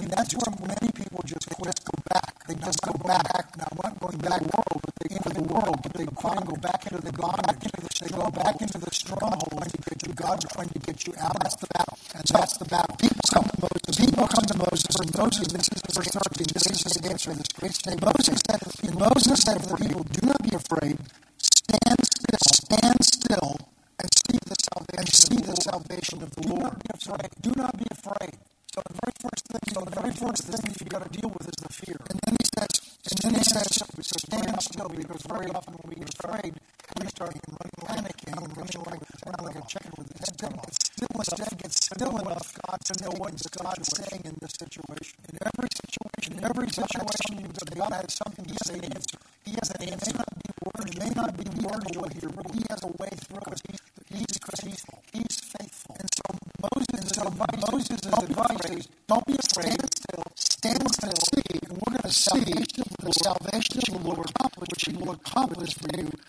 And 0.00 0.08
that's 0.08 0.32
where 0.32 0.52
many 0.64 0.88
people 0.92 1.20
just 1.28 1.48
quit, 1.52 1.76
go 1.84 1.96
back. 2.08 2.30
They 2.50 2.54
just 2.56 2.82
go 2.82 2.92
back. 3.06 3.46
Now, 3.56 3.68
I'm 3.70 3.78
not 3.78 4.00
going 4.00 4.18
back 4.18 4.42
world, 4.42 4.80
but 4.82 4.94
they 4.98 5.14
into 5.14 5.30
the 5.30 5.42
world, 5.42 5.78
but 5.82 5.92
they 5.94 6.06
try 6.18 6.34
and 6.34 6.46
go 6.46 6.56
back 6.56 6.82
into 6.86 7.00
the 7.00 7.12
bondage. 7.12 7.70
They 8.00 8.08
go 8.08 8.30
back 8.30 8.60
into 8.60 8.78
the 8.78 8.90
stronghold 8.90 9.54
and 9.54 9.72
get 9.86 10.06
you. 10.06 10.12
God's 10.14 10.44
trying 10.50 10.68
to 10.68 10.78
get 10.80 11.06
you 11.06 11.14
out. 11.20 11.38
That's 11.42 11.56
the 11.56 11.68
battle. 11.68 11.98
And 12.14 12.24
that's 12.26 12.56
the 12.58 12.64
battle. 12.64 12.96
People 12.96 13.22
come 13.30 13.44
to 13.44 13.56
Moses. 13.60 13.94
People 14.00 14.26
come 14.26 14.46
to 14.50 14.58
Moses. 14.58 14.94
And 14.98 15.10
Moses, 15.14 15.46
this 15.52 15.68
is 15.68 15.94
verse 15.94 16.10
13. 16.10 16.46
This 16.54 16.66
is 16.66 16.82
his 16.82 16.96
answer. 17.06 17.34
This 17.34 17.52
great 17.54 17.74
statement. 17.74 18.02
Moses 18.02 18.40
said, 18.50 18.60
and 18.82 18.98
Moses 18.98 19.38
said 19.40 19.62
to 19.62 19.68
the 19.68 19.76
people, 19.76 20.02
do 20.04 20.26
not 20.26 20.42
be 20.42 20.56
afraid. 20.56 20.98
Stand 21.38 22.00
still, 22.02 22.42
stand 22.50 23.04
still, 23.04 23.56
and 24.00 24.10
see 24.10 24.38
the 24.42 24.56
salvation, 24.58 24.98
and 24.98 25.08
see 25.08 25.39
the 25.50 25.60
salvation 25.60 26.22
of 26.22 26.30
the 26.30 26.48
Lord. 26.48 26.62
Not 26.62 26.78
be 26.78 26.90
afraid. 26.94 27.30
Do 27.40 27.52
not 27.56 27.76
be 27.76 27.86
afraid. 27.90 28.34
So 28.72 28.82
the 28.86 28.94
very 29.02 29.14
first 29.18 29.44
thing, 29.50 29.66
so 29.74 29.80
the 29.82 29.94
very 30.00 30.12
first 30.14 30.42
thing 30.46 30.60
you've 30.78 30.88
got 30.88 31.02
to 31.02 31.10
deal 31.10 31.30
with 31.30 31.48
is 31.48 31.58
the 31.58 31.72
fear. 31.72 31.98
And 32.08 32.20
then 32.24 32.36
he 32.38 32.46
says, 32.54 32.72
and 33.10 33.18
then 33.18 33.34
he 33.34 33.44
says, 33.44 33.82
stand 34.00 34.62
still, 34.62 34.88
because 34.88 35.22
very 35.26 35.50
often 35.50 35.74
we 35.84 35.99
was 65.60 65.74
you. 65.94 66.19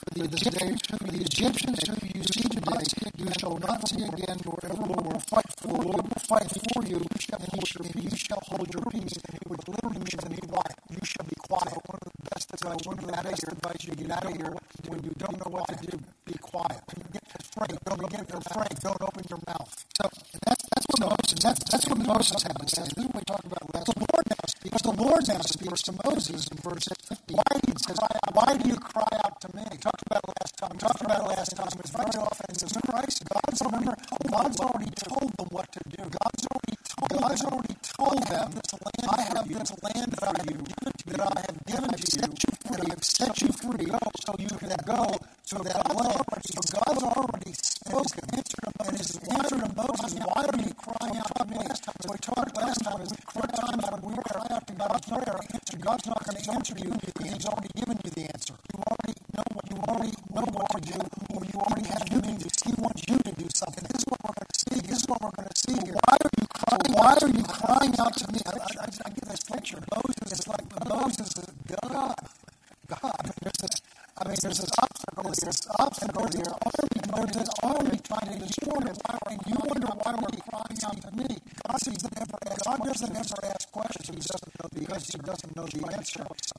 already 56.48 56.58
answered 56.58 56.80
you 56.84 56.92
because 57.06 57.34
He's 57.34 57.46
already 57.46 57.70
given 57.76 57.98
you 58.04 58.12
the 58.12 58.22
answer. 58.34 58.54
You 58.74 58.80
already 58.88 59.14
know 59.36 59.44
what 59.54 59.66
you 59.70 59.78
already 59.78 60.14
know 60.34 60.48
what 60.52 60.70
to 60.72 60.82
do, 60.82 61.00
or 61.36 61.42
you 61.46 61.58
already 61.60 61.88
have 61.88 62.06
the 62.10 62.28
answer. 62.28 62.50
He 62.66 62.74
wants 62.82 63.04
you 63.08 63.18
to 63.18 63.32
do 63.32 63.48
something. 63.54 63.84
This 63.92 64.00
is 64.02 64.06
what 64.08 64.20
we're 64.24 64.38
going 64.38 64.50
to 64.50 64.60
see. 64.60 64.80
This 64.88 64.98
is 64.98 65.08
what 65.08 65.22
we're 65.22 65.36
going 65.38 65.50
to 65.50 65.58
see. 65.58 65.78
Here. 65.86 65.98
Why 66.06 66.18
are 66.18 66.32
you 66.38 66.46
crying? 66.50 66.94
Why 66.94 67.14
are 67.22 67.30
you 67.30 67.44
crying 67.44 67.94
out 68.00 68.14
to 68.18 68.26
me? 68.34 68.40
I, 68.46 68.52
I, 68.52 68.86
I 69.06 69.10
get 69.10 69.26
this 69.30 69.44
picture. 69.44 69.80
Moses 69.92 70.40
is 70.40 70.48
like 70.48 70.66
Moses 70.90 71.30
is 71.38 71.50
God. 71.70 72.16
God. 72.88 73.26
There's 73.42 73.60
this. 73.62 73.76
I 74.18 74.28
mean, 74.28 74.38
there's 74.42 74.60
this 74.60 74.72
obstacle. 74.78 75.24
There's 75.24 75.46
this 75.46 75.62
obstacle. 75.80 76.26
There's 76.30 76.54
already 76.66 77.02
Moses 77.12 77.50
already 77.64 78.00
trying 78.02 78.30
to 78.34 78.38
destroy 78.46 78.80
me. 78.82 78.92
Why 79.06 79.18
are 79.26 79.38
you 79.46 79.58
wonder 79.62 79.88
why 80.02 80.14
we're 80.18 80.42
crying 80.50 80.80
out 80.86 80.98
to 81.02 81.12
me? 81.18 81.42
God 82.72 82.86
doesn't 82.86 83.16
ever 83.18 83.46
ask 83.46 83.72
questions. 83.72 84.10
He 84.10 84.16
doesn't 84.16 84.52
because 84.74 85.08
he 85.10 85.18
doesn't 85.20 85.51
constructs. 86.02 86.51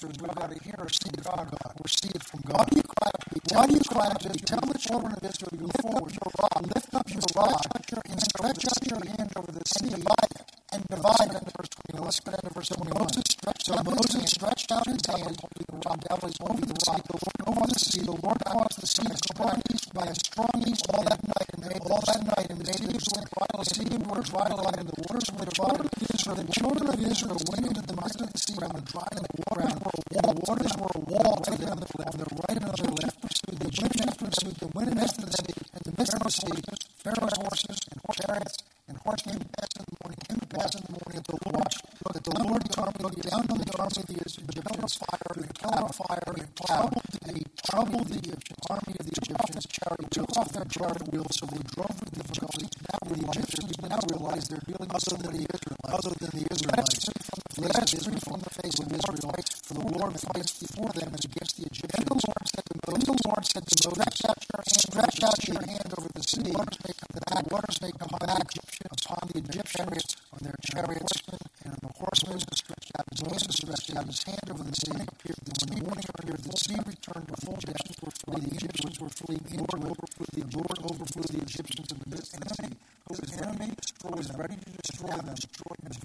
so 0.00 0.08
nobody 0.22 0.58
here. 0.64 0.79
another 31.80 32.04
left, 32.04 32.14
on 32.14 32.20
the 32.20 32.42
right 32.44 32.58
another 32.60 32.90
left, 33.00 33.16
pursued 33.22 33.58
the 33.58 33.68
Egyptians, 33.68 34.14
pursued 34.16 34.56
them, 34.60 34.70
went 34.74 34.88
into 34.90 35.24
the 35.24 35.32
sea, 35.32 35.54
and 35.72 35.82
the 35.84 35.92
midst 35.96 36.14
of 36.14 36.22
the 36.22 36.30
sea, 36.30 36.60
Pharaoh's 37.00 37.36
horses 37.40 37.78
and 37.88 38.00
chariots 38.20 38.56
and 38.88 38.96
horsemen 38.98 39.40
passed 39.56 39.76
in 39.80 39.84
the 39.88 39.96
morning, 40.04 40.18
came 40.28 40.40
to 40.40 40.46
pass 40.46 40.74
in 40.76 40.82
the 40.84 40.92
morning, 41.00 41.20
the 41.24 41.36
watch, 41.56 41.76
that 42.12 42.24
the 42.24 42.36
Lord 42.44 42.62
turned 42.68 43.00
down 43.00 43.44
on 43.48 43.58
the 43.64 43.72
arms 43.78 43.96
of 43.96 44.06
the 44.06 44.18
Egyptians, 44.20 44.92
fire, 45.00 45.32
The 45.40 45.54
cloud 45.56 45.94
fire, 45.94 46.32
and 46.36 46.54
cloud, 46.54 46.92
and 47.24 47.36
he 47.38 47.44
troubled 47.64 48.08
the 48.12 48.18
Egyptians, 48.18 48.60
army 48.68 48.94
of 49.00 49.06
the 49.08 49.16
Egyptians, 49.24 49.64
chariot, 49.72 50.10
took 50.10 50.36
off 50.36 50.52
their 50.52 50.68
chariot 50.68 51.08
wheels, 51.08 51.32
so 51.32 51.46
they 51.46 51.64
drove 51.72 51.89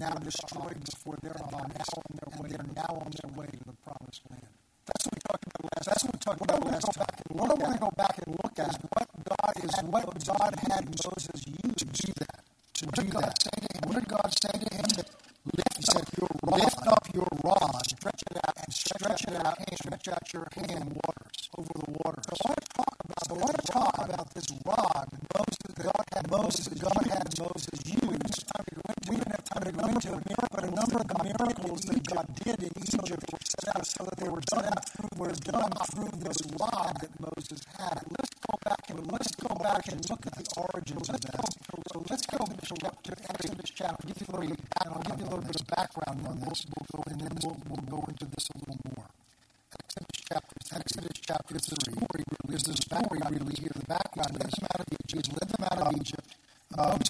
have 0.08 0.24
destroyed 0.24 0.78
before 0.84 1.15
give 44.06 44.16
you 44.20 44.26
a 44.28 44.36
little 44.38 44.56
bit, 44.56 44.60
I'll 44.86 45.02
give 45.02 45.18
you 45.18 45.26
a 45.26 45.30
little 45.30 45.44
bit 45.44 45.60
of 45.60 45.66
background 45.66 46.26
on 46.26 46.40
this, 46.40 46.66
we'll 46.70 46.86
go, 46.94 47.02
and 47.10 47.20
then 47.20 47.32
we'll, 47.42 47.58
we'll 47.68 47.86
go 47.90 48.06
into 48.08 48.24
this 48.26 48.48
a 48.54 48.58
little 48.58 48.78
more. 48.94 49.06
Exodus 49.74 50.22
chapter. 50.30 50.56
Exodus 50.76 51.18
chapter 51.20 51.56
is 51.56 51.64
story 51.66 52.22
really 52.22 52.56
is 52.56 52.62
story 52.62 53.20
really 53.30 53.54
here 53.58 53.70
the 53.74 53.86
background. 53.86 54.30
He 54.30 54.38
led 54.38 54.50
them 54.50 54.66
out 54.70 54.80
of 54.80 54.86
Egypt. 55.04 55.28
Led 55.34 55.48
them 55.50 55.64
out 55.70 55.78
of 55.82 56.00
Egypt. 56.00 56.28
Um, 56.78 57.00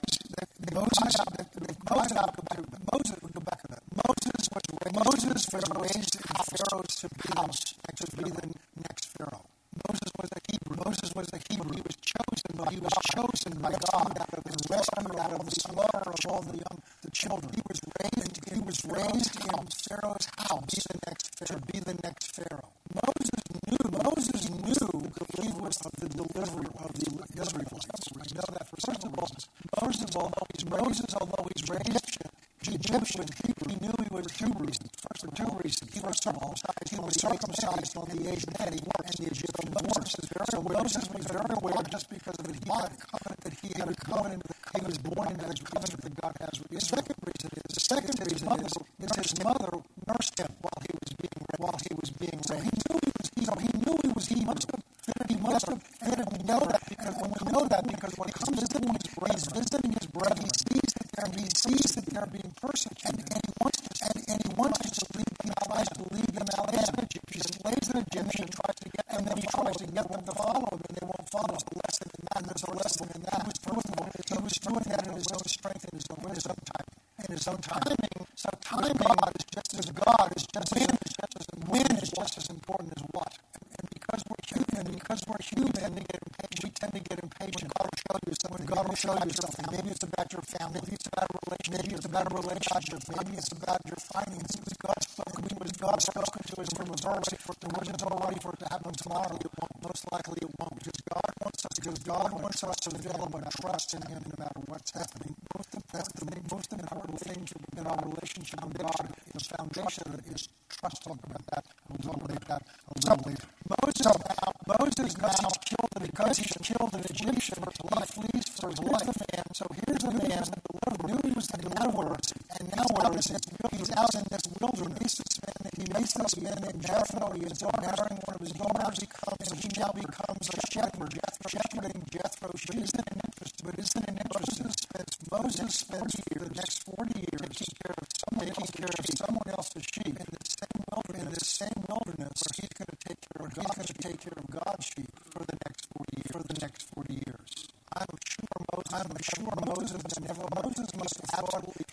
about 92.16 92.32
a 92.32 92.48
relationship. 92.48 93.00
Maybe 93.12 93.36
it's 93.36 93.52
about 93.52 93.80
your 93.84 94.00
finances. 94.08 94.72
God 94.80 95.00
spoke 95.04 95.36
to 95.36 95.56
us. 95.60 95.72
God 95.76 96.00
spoken 96.00 96.42
to 96.48 96.60
his 96.60 96.70
from 96.72 96.88
his 96.88 97.04
already 97.04 97.36
for 97.36 97.54
the 97.60 97.68
words 97.68 98.02
already 98.02 98.40
for 98.40 98.52
it 98.52 98.60
to 98.60 98.68
happen 98.72 98.92
tomorrow. 98.92 99.36
It 99.36 99.52
won't. 99.60 99.76
Most 99.84 100.04
likely 100.12 100.38
it 100.40 100.50
won't 100.58 100.76
because 100.80 101.00
God 101.12 101.30
wants 101.44 101.64
us 101.66 101.72
because 101.76 101.98
God 102.00 102.32
wants 102.32 102.64
us 102.64 102.76
to 102.76 102.90
develop 102.90 103.34
a 103.34 103.50
trust 103.60 103.94
in 103.94 104.02
him 104.08 104.22
no 104.24 104.34
matter 104.38 104.60
what's 104.64 104.92
happening. 104.92 105.34
Most 105.56 105.74
important, 105.76 106.52
most 106.52 106.72
important 106.72 107.20
thing 107.20 107.48
in 107.76 107.86
our 107.86 108.02
relationship 108.08 108.64
with 108.64 108.78
God 108.80 109.06
is 109.34 109.46
foundation 109.46 110.08
is 110.32 110.48
trust. 110.72 111.02
Talk 111.04 111.20
about 111.20 111.44
that. 111.52 111.64
I 111.68 111.96
was 111.96 112.06
About 112.06 112.48
that. 112.48 112.62
I 112.64 112.92
was 112.96 113.04
already 113.12 113.36
Moses 113.68 114.06
now 114.06 114.52
Moses 114.66 115.18
now 115.18 115.50
killed 115.68 115.92
the 115.92 116.00
because 116.00 116.38
he 116.38 116.46
killed 116.64 116.94
an 116.94 117.04
Egyptian 117.10 117.60
for 117.60 117.72
life, 117.92 118.10
flees 118.10 118.48
for 118.56 118.70
his 118.70 118.80
life. 118.80 119.16
So 119.56 119.66
here's 119.86 120.02
the 120.04 120.12
man 120.12 120.44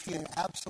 in 0.08 0.16
an 0.16 0.26
absolute 0.38 0.62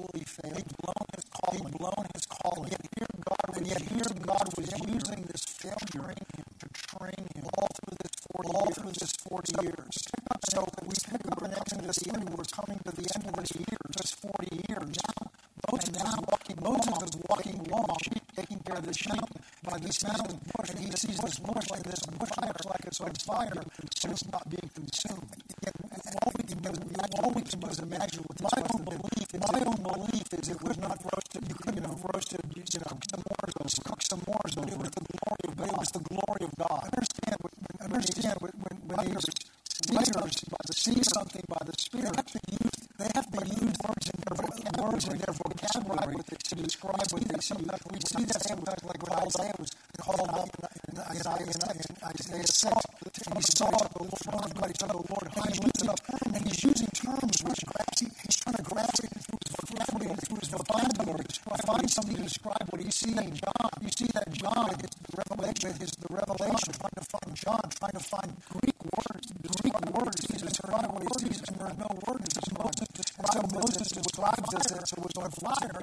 with 65.63 65.81
is 65.81 65.91
the 65.91 66.13
revelation, 66.13 66.75
trying 66.75 66.97
to 66.99 67.05
find 67.07 67.35
John, 67.35 67.63
trying 67.79 67.95
to 67.95 68.03
find 68.03 68.29
Greek 68.51 68.79
words, 68.83 69.27
Greek 69.63 69.79
words, 69.95 70.19
Jesus, 70.27 70.59
Herod, 70.59 71.07
Jesus, 71.19 71.47
and 71.47 71.59
there 71.59 71.67
are 71.67 71.79
no 71.79 71.89
words. 72.05 72.35
Moses, 72.59 72.87
and 73.17 73.27
so 73.31 73.41
Moses 73.59 73.87
describes 73.87 74.49
this 74.51 74.71
as 74.75 74.91
it 74.91 74.99
was 74.99 75.15
on 75.17 75.31
fire, 75.31 75.79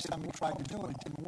said, 0.00 0.14
I'm 0.14 0.20
going 0.20 0.30
to 0.30 0.38
try 0.38 0.50
to 0.50 0.62
do 0.64 0.86
it. 0.86 0.96
until 1.06 1.19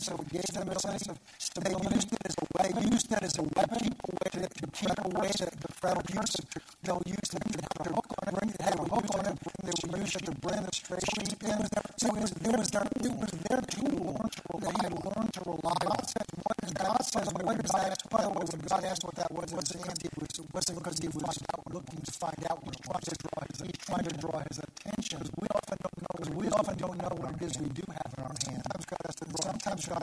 so 0.00 0.16
we 0.16 0.24
gave 0.32 0.48
them 0.52 0.68
a 0.68 0.78
sense 0.78 1.08
of 1.08 1.18
stability. 1.38 1.86
They 1.88 1.94
used 1.94 2.12
it 2.12 2.22
as 2.24 2.34
a 2.40 2.46
weapon. 2.56 2.92
used 2.92 3.10
that 3.10 3.22
as 3.22 3.38
a 3.38 3.42
weapon 3.42 3.78
to, 3.80 4.40
to 4.48 4.66
keep 4.72 4.98
away 5.04 5.28
the, 5.36 5.48
the 5.60 5.72
federal 5.76 6.04
use. 6.14 6.36
They'll 6.82 7.02
use 7.06 7.28
them 7.28 7.42
to 7.52 7.58
have 7.60 7.86
a 7.86 7.94
hook 7.94 8.08
on 8.22 8.28
it, 8.28 8.34
bring 8.40 8.50
it, 8.50 8.60
have 8.62 8.80
a 8.80 8.88
hook 8.88 9.06
on 9.14 9.26
it. 9.26 9.38
They 9.62 9.72
will 9.88 9.98
use 10.00 10.16
it 10.16 10.24
to 10.24 10.32
bring 10.40 10.62
the 10.62 10.72
straight 10.72 11.32
in. 11.44 11.60
So 12.00 12.08
it 12.16 12.20
was, 12.20 12.32
it 12.32 12.56
was, 12.56 12.70
their, 12.70 12.88
it 13.04 13.12
was 13.12 13.30
their 13.44 13.60
tool. 13.68 14.20
They 14.60 14.72
had 14.80 14.92
learned 15.04 15.32
to 15.34 15.40
rely 15.44 15.76
on 15.84 15.90
God 15.90 16.06
says, 16.08 16.26
what 16.42 16.56
does 16.60 16.72
God 16.72 17.02
says, 17.04 17.28
what 17.34 17.58
does 17.60 17.70
that 17.72 17.92
explain? 17.92 18.28
What 18.28 18.40
was 18.40 18.50
God 18.50 18.84
asked 18.84 19.04
what 19.04 19.14
that 19.16 19.30
was? 19.32 19.52
It 19.52 19.56
was 19.56 19.72
because 19.72 19.98
he 20.00 20.08
was, 20.16 20.38
it 20.38 20.54
wasn't 20.54 20.78
because 20.78 20.98
he 20.98 21.08
was 21.08 21.38
out 21.52 21.74
looking 21.74 22.00
to 22.00 22.12
find 22.12 22.40
out. 22.50 22.58
He's 22.64 22.74
it? 22.80 22.88
Was 22.88 23.18
draw 23.18 23.40
his, 23.48 23.60
he's 23.60 23.78
trying 23.84 24.04
to 24.04 24.16
draw 24.16 24.38
his 24.48 24.58
attention. 24.58 25.20
We 25.40 25.48
often 25.54 25.78
don't 25.82 25.98
know. 26.00 26.36
We 26.40 26.48
often 26.48 26.76
don't 26.78 26.98
know 26.98 27.12
what 27.16 27.34
it 27.34 27.42
is 27.42 27.58
we 27.58 27.68
do 27.68 27.82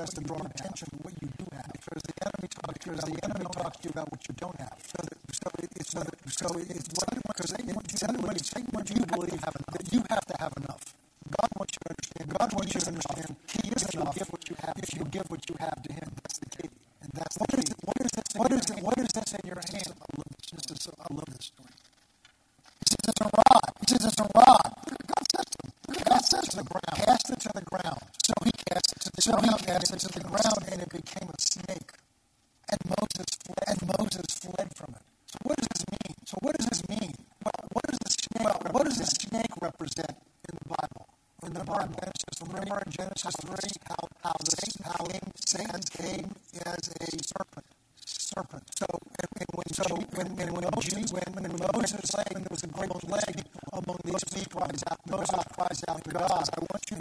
tries 0.07 0.13
to 0.13 0.27
draw 0.27 0.37
attention 0.37 0.87
to 0.89 0.97
what 1.03 1.13
you 1.21 1.27
do 1.37 1.45
have. 1.51 1.71
Because 1.73 2.03
the 2.03 2.13
enemy 2.23 2.47
talks 2.47 2.79
to 2.79 2.89
you 2.89 2.95
about, 2.95 3.09
enemy 3.23 3.45
talks 3.51 3.77
you 3.83 3.91
about 3.91 4.11
what 4.11 4.27
you 4.27 4.35
don't 4.37 4.59
have. 4.59 4.77
So, 4.79 5.03
that, 5.03 5.17
so 5.35 5.49
it's 5.75 5.91
so, 5.91 6.03
so 6.27 6.59
it's 6.59 6.87
what 6.95 7.09
because 7.27 7.51
they 7.51 7.63
want 7.73 7.91
you, 7.91 7.97
to 8.95 8.99
you, 8.99 9.05
believe 9.05 9.39
have 9.43 9.55
enough. 9.55 9.73
that 9.73 9.93
you 9.93 10.03
have 10.09 10.25
to 10.25 10.35
have 10.39 10.53
enough. 10.57 10.96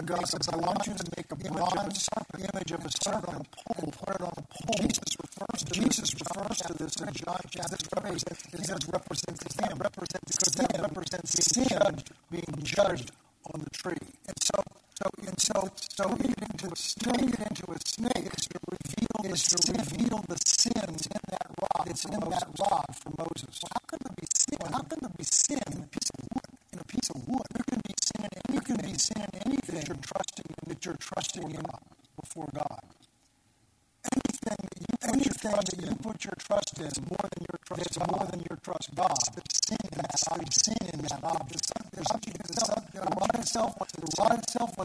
God 0.07 0.29
says, 0.29 0.49
I 0.53 0.57
want 0.57 0.87
you 0.87 0.95
to 0.95 1.05
make 1.17 1.33
a 1.33 1.37
bronze 1.37 2.09
image 2.39 2.71
of 2.71 2.85
a 2.85 2.91
serpent 3.03 3.49
and 3.77 3.93
put 3.93 4.15
it 4.15 4.23
on 4.23 4.33
a 4.37 4.43
pole. 4.43 4.87
Jesus 4.87 5.17
refers 5.21 5.65
to, 5.65 5.73
Jesus 5.73 6.15
refers 6.15 6.59
to 6.59 6.75
this 6.75 6.97
in 6.97 7.13
John 7.13 7.41
chapter 7.51 7.77
8. 8.07 8.46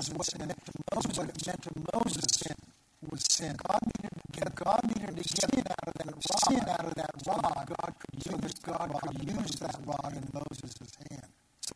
was 0.02 0.10
and 0.10 0.18
what's 0.18 0.34
in 0.34 0.48
to 0.50 0.56
Moses, 0.96 1.18
what 1.18 1.30
it 1.30 1.46
meant 1.46 1.62
to 1.62 1.72
Moses' 1.94 2.26
sin 2.42 2.56
was 3.10 3.22
sin. 3.30 3.56
God 3.68 3.80
needed 3.86 4.10
to 4.18 4.40
get 4.40 4.56
God 4.56 4.82
needed 4.88 5.08
to 5.08 5.14
get 5.14 5.30
sin 5.30 5.64
out 5.70 5.88
of 5.88 5.94
that 5.94 6.10
rod. 6.10 6.42
Sin 6.50 6.70
out 6.70 6.86
of 6.86 6.96
that 6.96 7.14
rod. 7.28 7.66
God 7.70 7.94
could 8.02 8.24
so 8.24 8.32
use 8.42 8.54
God 8.66 8.90
rod. 8.90 9.02
could 9.02 9.30
use 9.30 9.52
that 9.62 9.78
rod 9.86 10.14
in 10.18 10.26
Moses' 10.34 10.90
hand. 11.06 11.30
So, 11.62 11.76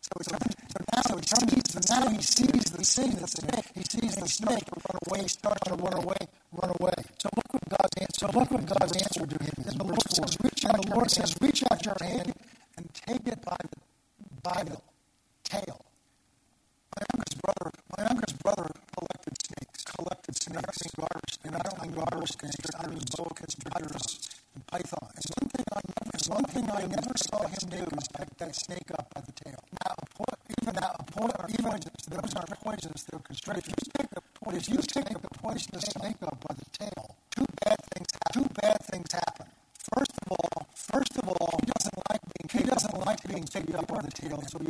so, 0.00 0.12
so, 0.24 0.36
so 0.72 0.78
now 0.92 1.02
so 1.04 1.16
he 1.16 1.26
sees, 1.26 1.68
the 1.74 1.82
now 1.92 2.08
he 2.08 2.22
sees 2.22 2.64
the 2.72 2.84
sin 2.84 3.10
that's 3.20 3.38
in 3.38 3.48
it. 3.52 3.64
He 3.74 3.82
sees 3.84 4.14
the 4.16 4.28
snake 4.28 4.64
run 4.72 4.98
away. 5.06 5.22
He 5.22 5.28
starts 5.28 5.60
to 5.68 5.74
run 5.74 5.94
away, 6.00 6.22
run 6.52 6.72
away. 6.80 6.96
So 7.18 7.28
look 7.36 7.52
what 7.52 7.68
God's 7.68 7.96
answer. 8.00 8.24
So 8.24 8.38
look 8.38 8.50
what 8.50 8.64
God's 8.64 8.96
answer 8.96 9.26
to 9.26 9.36
him 9.36 9.52
is. 9.68 9.74
The 9.74 9.84
Lord 9.84 10.02
says, 10.08 10.36
reach 10.42 10.64
out. 10.64 10.80
The 10.80 10.94
Lord 10.94 11.10
says, 11.10 11.36
reach 11.40 11.62
But 33.50 33.58
if 33.58 33.66
you 33.66 33.74
take 33.98 34.10
the 34.10 34.22
poison, 34.38 34.58
if 34.60 34.68
you 34.68 34.76
take 35.02 35.08
the 35.08 35.28
poisonous 35.42 35.82
snake 35.82 36.22
up 36.22 36.38
by 36.46 36.54
the 36.54 36.66
tail, 36.70 37.16
two 37.34 37.44
bad 37.64 37.78
things 37.90 38.06
happen. 38.14 38.42
two 38.44 38.48
bad 38.62 38.78
things 38.86 39.12
happen. 39.12 39.46
First 39.92 40.12
of 40.22 40.32
all, 40.38 40.68
first 40.76 41.18
of 41.18 41.28
all, 41.28 41.58
he 41.58 41.66
doesn't 41.66 41.98
like 42.08 42.20
being 42.30 42.62
he 42.62 42.70
doesn't 42.70 42.98
like 43.04 43.22
being 43.26 43.42
taken 43.42 43.74
up 43.74 43.88
by 43.88 44.02
the 44.02 44.10
tail, 44.12 44.40
so 44.46 44.60
he 44.60 44.69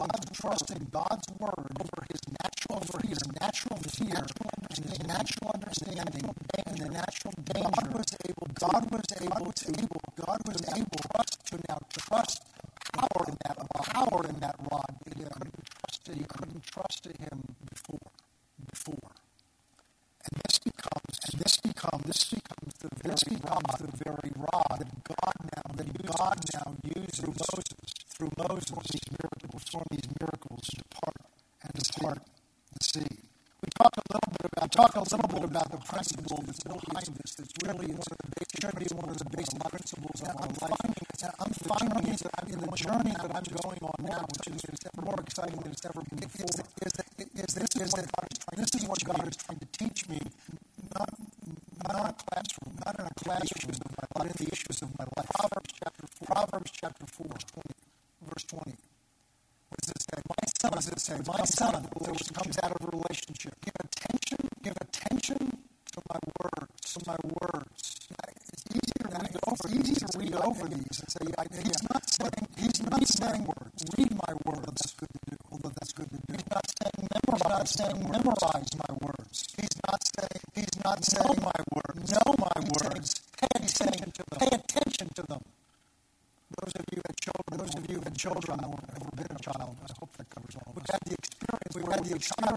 God, 0.00 0.32
trusting 0.32 0.88
God's 0.92 1.28
word 1.38 1.72
over 1.78 2.06
his 2.10 2.20
natural, 2.40 2.80
over 2.80 3.06
his 3.06 3.20
natural 3.38 3.78
fear, 3.84 4.24
natural 4.40 4.78
his 4.88 4.98
natural 5.06 5.50
understanding, 5.52 6.30
and 6.66 6.78
the 6.78 6.88
natural 6.88 7.34
danger. 7.44 7.68
God 7.68 7.94
was 7.94 8.16
able. 8.24 8.48
God 8.54 8.90
was 8.90 9.04
able 9.20 9.52
several 45.76 46.04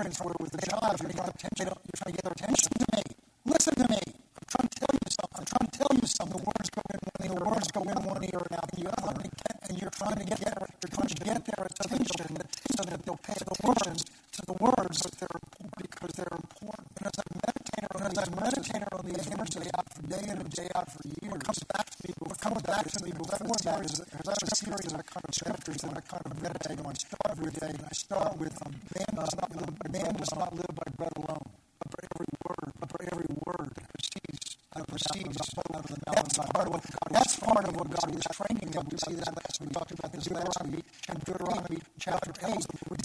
parents 0.04 0.20
were 0.20 0.36
with 0.40 0.52
the 0.52 0.60
child. 0.68 1.00
You're 1.00 1.16
trying 1.16 1.32
to 1.32 1.32
get 1.32 1.32
their 1.32 1.32
attention. 1.32 1.66
You're 1.72 1.96
trying 1.96 2.12
to 2.12 2.18
get 2.20 2.24
their 2.28 2.36
attention. 2.36 2.68
Listen 2.76 2.84
to 2.84 2.90
me. 2.92 3.04
Listen 3.48 3.76
to 3.80 3.88
me. 3.88 4.02
I'm 4.36 4.48
trying 4.52 4.68
to 4.68 4.76
tell 4.84 4.94
you 5.00 5.10
something. 5.16 5.40
I'm 5.40 5.48
trying 5.48 5.68
to 5.72 5.76
tell 5.80 5.94
you 5.96 6.08
something. 6.12 6.36
The 6.36 6.44
words 6.44 6.70
go 6.76 6.82
in 6.92 7.00
one 7.08 7.22
ear. 7.24 7.36
The 7.40 7.48
words 7.48 7.68
go 7.72 7.82
in 7.88 8.00
one 8.04 8.24
ear 8.28 8.42
and 8.44 8.56
out 8.60 8.70
the 8.76 8.84
other. 8.92 9.16
And, 9.24 9.32
get, 9.32 9.56
and 9.64 9.74
you're 9.80 9.96
trying 9.96 10.20
to 10.20 10.26
get 10.28 10.40
their, 10.44 10.60
you're 10.60 10.92
trying 10.92 11.08
to 11.08 11.20
get 11.24 11.40
their 11.48 11.64
attention 11.64 12.30
so 12.76 12.82
that 12.84 13.00
they'll 13.00 13.24
pay 13.24 13.40
the 13.48 13.58
words 13.64 14.00
to 14.04 14.42
the 14.44 14.58
words 14.60 14.98
that 15.08 15.14
they're, 15.24 15.40
because 15.80 16.12
they're 16.20 16.36
important. 16.36 16.88
And 17.00 17.08
as 17.08 17.16
I 17.16 17.26
meditate, 17.40 17.88
as 17.96 18.28
a 18.28 18.36
meditator, 18.36 18.92
on 18.92 19.04
these 19.08 19.28
verses, 19.32 19.72
I 19.72 19.84
day 20.08 20.24
in 20.24 20.38
and 20.38 20.50
day 20.52 20.68
out 20.76 20.92
for 20.92 21.00
years. 21.08 21.32
What 21.32 21.44
comes 21.44 21.64
back 21.64 21.90
to 21.90 22.08
me, 22.08 22.14
what 22.20 22.40
comes 22.40 22.62
back 22.62 22.86
to 22.92 23.04
me 23.04 23.12
before 23.12 23.58
that 23.64 23.86
is 23.86 23.92
that 24.00 24.28
I 24.28 24.36
a 24.44 24.56
series 24.56 24.92
of 24.94 25.06
kind 25.06 25.26
of 25.26 25.32
chapters 25.32 25.78
that 25.78 25.94
I 25.96 26.02
kind 26.02 26.26
of 26.26 26.42
meditate 26.42 26.80
on. 26.80 26.92
I 26.92 26.94
start 26.94 27.30
every 27.32 27.52
day, 27.52 27.72
and 27.72 27.86
I 27.86 27.94
start 27.94 28.38
with 28.38 28.56
um, 28.66 28.74
man 28.96 29.12
does 29.16 29.36
not 29.36 29.50
live 29.56 29.72
by 29.80 29.88
man 29.92 30.14
does 30.16 30.36
not 30.36 30.52
live 30.56 30.74
by 30.76 30.88
bread 30.98 31.14
alone, 31.16 31.48
but 31.80 31.88
by 31.92 32.04
every 32.16 32.32
word, 32.44 32.68
but 32.80 32.90
by 32.90 33.04
every 33.12 33.32
word 33.48 33.70
that 33.76 33.88
proceeds 33.96 34.58
that 34.76 34.88
proceeds 34.88 35.38
out 35.54 35.76
of 35.76 35.88
the 35.88 36.42
of 36.44 36.70
What 36.70 36.84
that's 37.12 37.40
part 37.40 37.68
of 37.68 37.76
what 37.76 37.90
God 37.90 38.16
was 38.16 38.26
training 38.34 38.72
them. 38.72 38.88
We 38.92 38.98
see 38.98 39.16
that 39.16 39.34
last 39.36 39.62
week. 39.62 39.70
We 39.70 39.74
talked 39.74 39.92
about 39.92 40.12
this 40.12 40.30
last 40.32 40.66
week. 40.66 40.86
In 41.10 41.16
Deuteronomy 41.24 41.80
chapter 42.00 42.32
8, 42.44 42.58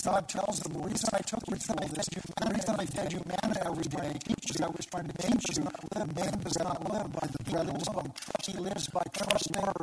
God 0.03 0.29
tells 0.29 0.61
them, 0.61 0.73
the 0.73 0.89
reason 0.89 1.09
I 1.13 1.21
took 1.21 1.43
you 1.49 1.57
from 1.57 1.77
all 1.83 1.89
this, 1.89 2.09
the 2.09 2.51
reason 2.55 2.75
I 2.79 2.87
fed 2.87 3.13
you 3.13 3.21
manna 3.29 3.61
every 3.67 3.85
day, 3.85 4.17
I 4.61 4.67
was 4.67 4.87
trying 4.87 5.07
to 5.07 5.28
That's 9.39 9.55
more 9.55 9.78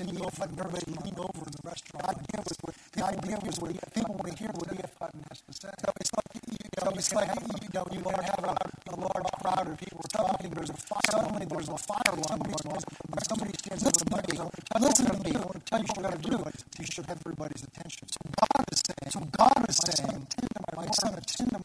and 0.00 0.10
over 0.20 0.44
and 0.44 1.18
over 1.18 1.42
in 1.46 1.52
the 1.52 1.62
restaurant. 1.64 2.04
The 2.04 2.10
idea 2.10 2.40
was 2.44 2.56
what, 2.60 2.74
the 2.92 3.04
idea 3.04 3.38
was 3.44 3.56
what 3.60 3.94
people 3.94 4.14
want 4.14 4.28
to 4.32 4.38
hear 4.38 4.52
what 4.52 4.68
EFI 4.68 5.10
has 5.28 5.40
to 5.40 5.52
say. 5.52 5.72
So 5.80 5.92
it's 6.00 6.12
like, 6.12 6.30
you 6.46 6.68
know, 6.76 6.90
so 6.90 6.96
it's 6.96 7.14
like, 7.14 7.30
you 7.36 7.68
know, 7.74 7.86
you 7.92 8.00
want 8.00 8.16
to 8.18 8.24
have 8.24 8.42
a, 8.44 8.54
a 8.54 8.96
large 8.96 9.32
crowd 9.40 9.66
of 9.68 9.78
people 9.78 10.04
talking. 10.12 10.50
There's 10.50 10.70
a 10.70 10.74
fire, 10.74 11.00
suddenly 11.10 11.46
there's 11.46 11.68
a 11.68 11.78
fire 11.78 12.12
alarm 12.12 12.40
going 12.40 12.82
but 13.10 13.26
somebody 13.26 13.52
stands 13.58 13.86
up 13.86 13.96
and 14.76 14.84
listen 14.84 15.06
to 15.06 15.18
me, 15.24 15.32
I 15.34 15.40
want 15.40 15.54
to 15.54 15.60
tell 15.64 15.80
you 15.80 15.86
what 15.96 16.12
to 16.12 16.30
do. 16.30 16.36
You 16.78 16.86
should 16.86 17.06
have 17.06 17.20
everybody's 17.24 17.64
attention. 17.64 18.08
So 18.08 18.20
God 18.36 18.64
is 18.72 18.82
saying, 18.84 19.10
so 19.10 19.20
God 19.32 19.64
is 19.68 19.76
saying, 19.76 20.10
attend 20.10 20.48
to 20.52 20.76
my 20.76 20.86
son, 20.92 21.14
attend 21.14 21.55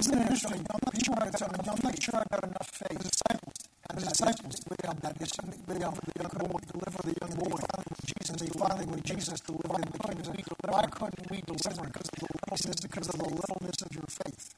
Isn't 0.00 0.16
it 0.16 0.20
interesting? 0.22 0.64
I'm 0.72 0.80
not 0.80 0.96
sure 1.04 1.14
I 1.20 1.28
got, 1.28 1.42
I'm 1.60 1.80
not 1.84 2.02
sure 2.02 2.16
I 2.16 2.24
got 2.32 2.44
enough 2.44 2.70
faith. 2.72 2.96
The 2.96 3.04
disciples 3.04 3.68
had 3.84 3.98
the 4.00 4.08
disciples. 4.08 4.56
They 4.64 4.88
had 4.88 4.96
that 5.02 5.16
issue. 5.20 5.44
They 5.68 5.84
offered 5.84 6.08
the 6.08 6.22
young 6.24 6.36
boy, 6.40 6.58
deliver 6.72 7.02
the 7.04 7.16
young 7.20 7.34
boy. 7.36 7.60
Jesus, 8.08 8.36
they 8.40 8.48
finally 8.56 8.86
with 8.86 9.04
Jesus 9.04 9.40
delivered 9.40 9.84
him. 9.84 9.92
Why 10.64 10.86
couldn't 10.88 11.30
we 11.30 11.42
deliver 11.44 11.84
him? 11.84 11.92
Because 11.92 12.08
of 12.08 12.16
the 12.16 12.28
littleness, 12.32 12.80
because 12.80 13.08
of 13.12 13.16
the 13.20 13.28
littleness 13.28 13.82
of 13.84 13.92
your 13.92 14.08
faith. 14.08 14.54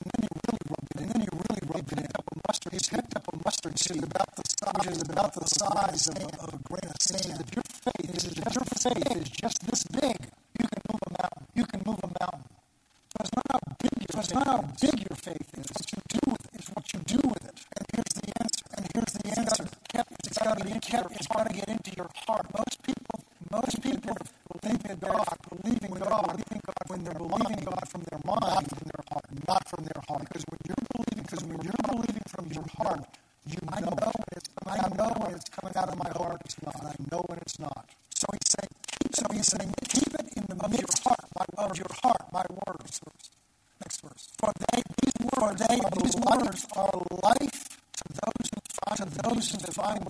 And 0.00 0.08
then 0.08 0.20
you 0.24 0.32
really 0.48 0.64
rub 0.72 0.88
it. 0.88 0.96
And 0.96 1.10
then 1.12 1.20
you 1.20 1.32
really 1.44 1.64
rub 1.68 1.92
it. 1.92 2.16
Up 2.16 2.24
a 2.24 2.36
mustard. 2.48 2.72
He's 2.72 2.88
picked 2.88 3.16
up 3.16 3.28
a 3.28 3.36
mustard 3.44 3.78
seed 3.78 4.02
about 4.02 4.32
the 4.32 4.44
size, 4.48 5.02
about 5.02 5.34
the 5.34 5.44
size 5.44 6.06
of 6.08 6.33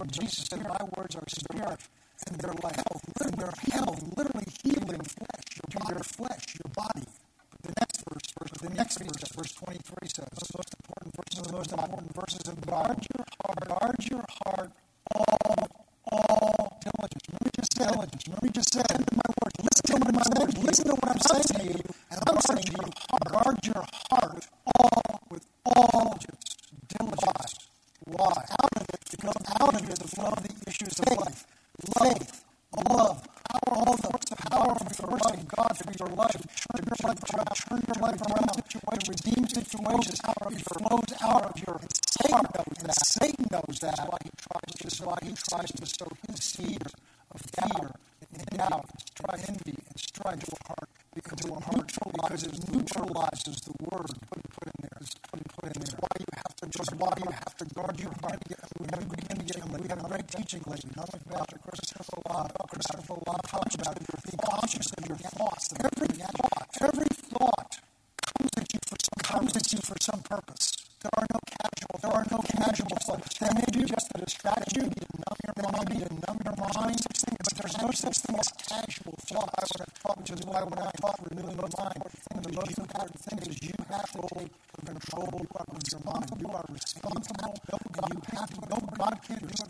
of 0.01 0.11
Jesus, 0.13 0.49
and 0.53 0.67
I 0.67 0.85
Satan 42.25 42.49
knows 42.55 42.83
that. 42.83 43.07
Satan 43.07 43.47
knows 43.53 43.79
that. 43.81 43.97
That's 43.97 44.09
why 44.09 44.19
he 44.25 44.31
tries 44.41 44.99
to, 44.99 45.05
why 45.05 45.19
he 45.23 45.35
tries 45.35 45.73
to 45.73 45.87
sow 45.87 46.09
his 46.27 46.43
seed 46.43 46.83
can't 89.27 89.64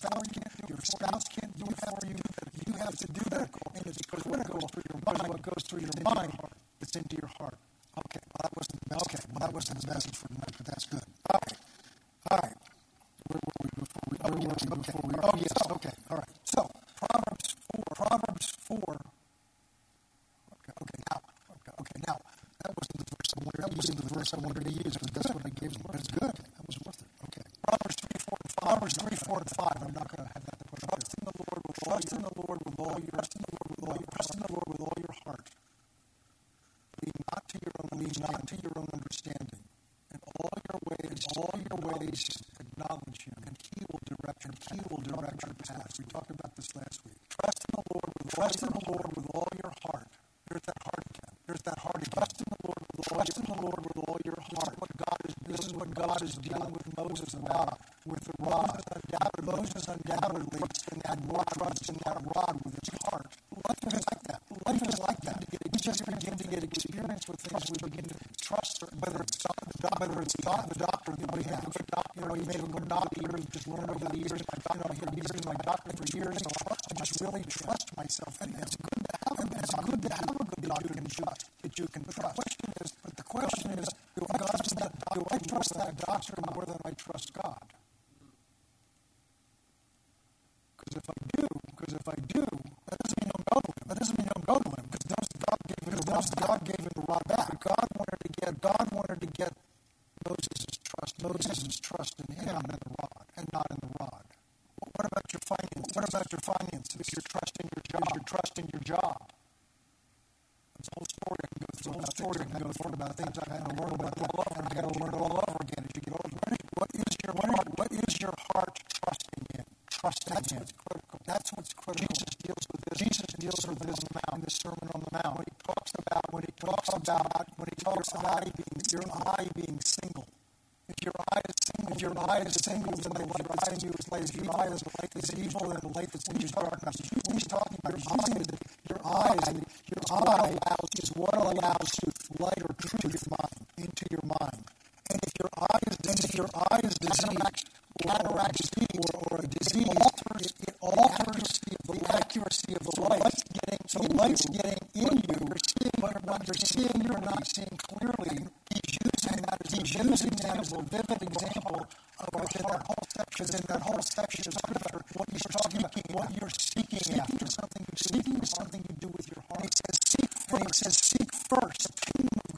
is 56.25 56.35
dealing 56.37 56.73
with 56.73 56.97
Moses 56.97 57.35
and 57.35 57.47
God. 57.47 57.77
With 58.07 58.25
the 58.25 58.33
rod, 58.41 58.81
undoubtedly, 58.97 59.45
Moses 59.57 59.89
undoubtedly 59.89 60.59
trusted 60.59 60.93
in 60.95 61.01
that 61.05 61.19
rod, 61.29 61.49
trusted 61.53 61.91
in 61.91 62.01
that 62.05 62.21
rod 62.35 62.61
with 62.65 62.75
his 62.81 62.99
heart. 63.05 63.27
Life 63.69 63.85
is 63.87 64.05
like 64.09 64.23
that. 64.29 64.41
Life 64.67 64.89
is 64.89 64.99
like 65.01 65.21
that. 65.21 65.45
We 65.73 65.81
just 65.81 66.05
begin 66.07 66.37
to 66.37 66.45
get 66.49 66.65
experience 66.65 67.29
with 67.29 67.41
things. 67.41 67.71
We 67.71 67.91
begin 67.91 68.05
to 68.09 68.17
trust, 68.41 68.85
whether 69.01 69.21
it's 69.23 69.37
God, 69.37 70.01
whether 70.01 70.21
it's 70.23 70.37
God, 70.37 70.69
the 70.69 70.79
doctor 70.81 71.13
that 71.13 71.37
we 71.37 71.43
have, 71.45 71.73
the 71.73 71.85
doctor, 71.93 72.21
you 72.21 72.29
know, 72.29 72.35
you 72.35 72.47
may 72.47 72.57
have 72.57 72.69
learned 72.75 72.89
doctor, 72.89 73.21
you 73.21 73.29
just 73.53 73.69
learned 73.69 73.91
over 73.91 74.05
the 74.05 74.19
years 74.19 74.43
by 74.43 74.59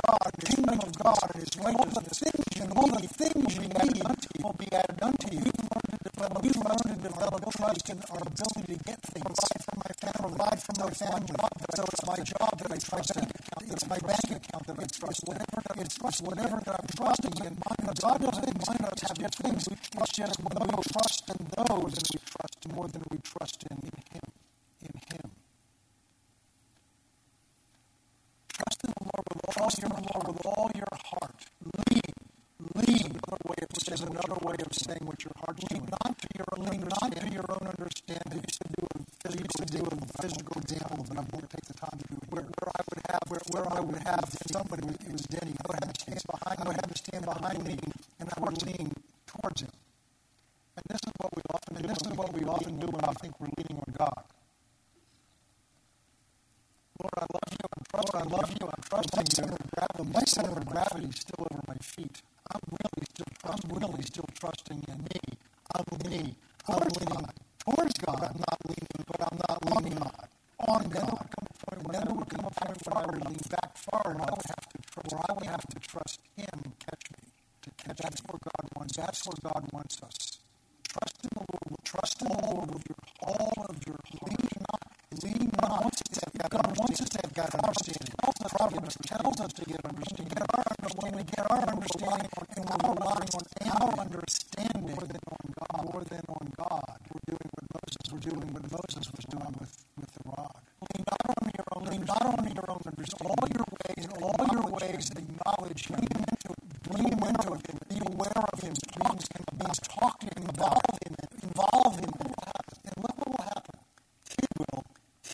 God, 0.06 0.30
the 0.38 0.46
kingdom 0.46 0.80
of 0.80 0.92
God, 0.98 1.18
and 1.34 1.42
His 1.42 1.56
righteousness. 1.58 2.22
All 2.76 2.88
the 2.88 3.08
things 3.08 3.54
you 3.56 3.68
need 3.68 4.02
will 4.42 4.54
be 4.54 4.68
added 4.72 4.98
unto 5.02 5.28
you. 5.34 5.42
We've 5.42 5.66
learned 5.66 5.90
to 5.90 6.10
develop, 6.10 6.42
we've 6.42 6.56
learned 6.56 6.84
to 6.86 6.96
develop 7.02 7.54
trust 7.56 7.90
in 7.90 7.98
our 8.10 8.18
ability 8.22 8.74
to 8.78 8.84
get 8.84 9.00
things. 9.02 9.24
Provide 9.26 9.64
for 9.64 9.76
my 9.76 9.92
family, 10.00 10.36
provide 10.36 10.62
for 10.62 10.74
my 10.84 10.90
family. 10.90 11.36
So 11.76 11.84
it's 11.84 12.06
my 12.06 12.16
job 12.22 12.58
that 12.58 12.72
I 12.72 12.78
trust. 12.78 13.12
It's 13.72 13.88
my 13.88 13.98
bank 13.98 14.24
account 14.30 14.66
that 14.66 14.78
I 14.78 14.86
trust 14.86 15.20
Whatever, 15.26 15.82
It's 15.82 15.96
trust 15.96 16.22
whatever 16.22 16.55
he's 109.66 109.82
talking 109.86 110.30
him, 110.36 110.44
involve 110.46 111.94
him 111.96 112.10
in 112.10 112.28
what 112.30 112.44
happens. 112.44 112.78
And 112.84 112.96
look 113.02 113.16
what 113.18 113.28
will 113.28 113.44
happen. 113.44 113.78
He 114.36 114.46
will, 114.58 114.82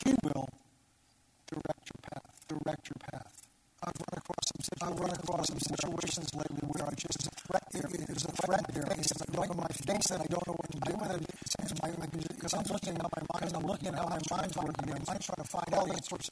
he 0.04 0.12
will 0.22 0.48
direct 1.48 1.84
your 1.90 2.00
path, 2.08 2.28
direct 2.48 2.82
your 2.88 3.00
path. 3.10 3.32
I've 3.82 3.98
run 3.98 4.14
across 4.22 4.44
some 4.46 4.62
situations, 4.62 4.94
I've 4.94 5.00
run 5.00 5.10
across 5.10 5.46
some 5.48 5.58
situations 5.58 6.28
lately 6.34 6.62
where 6.70 6.86
I 6.86 6.94
just 6.94 7.20
threat 7.46 7.66
there. 7.72 7.88
There's 7.90 8.24
a 8.24 8.32
threat 8.46 8.64
there. 8.72 8.86
It's 8.96 9.12
right 9.34 9.50
in 9.50 9.56
my 9.56 9.66
face 9.66 10.10
and 10.14 10.22
I 10.22 10.26
don't 10.30 10.46
know 10.46 10.54
what 10.54 10.70
to 10.70 10.80
do 10.86 10.94
with 11.02 11.10
it. 11.18 11.22
Because 12.30 12.54
I'm 12.54 12.64
looking 12.70 12.94
at 12.94 13.02
my 13.02 13.22
mind, 13.34 13.52
I'm 13.56 13.66
looking 13.66 13.88
at 13.88 13.94
how 13.94 14.06
my 14.06 14.18
mind's 14.30 14.56
working. 14.56 14.92
I'm 14.92 15.04
trying 15.04 15.42
to 15.42 15.44
find 15.50 15.74
all 15.74 15.86
the 15.86 15.94
answers. 15.94 16.30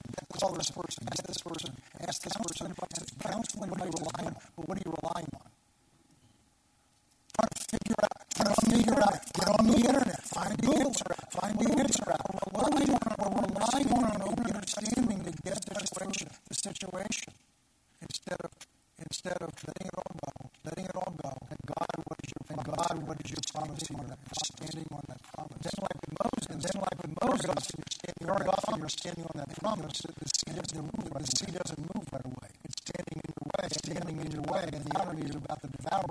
standing 29.01 29.25
on 29.25 29.33
that 29.41 29.49
promise 29.57 30.03
that 30.05 30.15
the 30.15 30.29
sea 30.29 30.53
doesn't 30.61 30.85
move. 30.85 31.09
The 31.09 31.25
sea 31.25 31.53
doesn't 31.57 31.81
move 31.81 32.05
right 32.13 32.21
away. 32.21 32.51
It's 32.65 32.77
standing 32.85 33.17
in 33.17 33.33
your 33.33 33.45
way. 33.49 33.65
Standing 33.73 34.17
in 34.21 34.31
your 34.31 34.45
way. 34.53 34.65
And 34.77 34.85
the 34.85 35.01
irony 35.01 35.25
is 35.25 35.37
about 35.37 35.63
the 35.63 35.69
devourer 35.69 36.05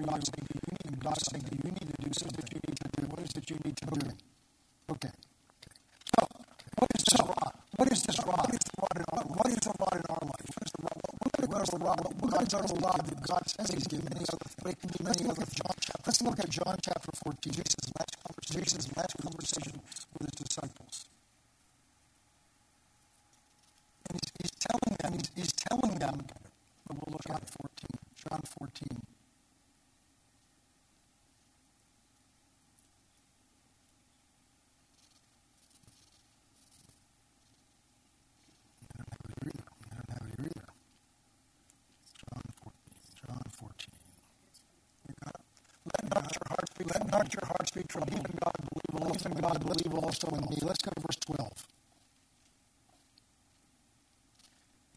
Not 47.12 47.34
your 47.34 47.46
heart 47.46 47.72
be 47.74 47.84
troubled. 47.84 48.12
Believe 48.12 48.26
in 48.26 48.38
God, 48.38 48.56
believe 48.70 49.10
also 49.10 49.30
in 49.30 49.38
God, 49.42 49.66
believe 49.66 49.94
also 49.96 50.28
in 50.30 50.42
me. 50.50 50.58
Let's 50.62 50.82
go 50.82 50.92
to 50.94 51.02
verse 51.02 51.18
12. 51.26 51.68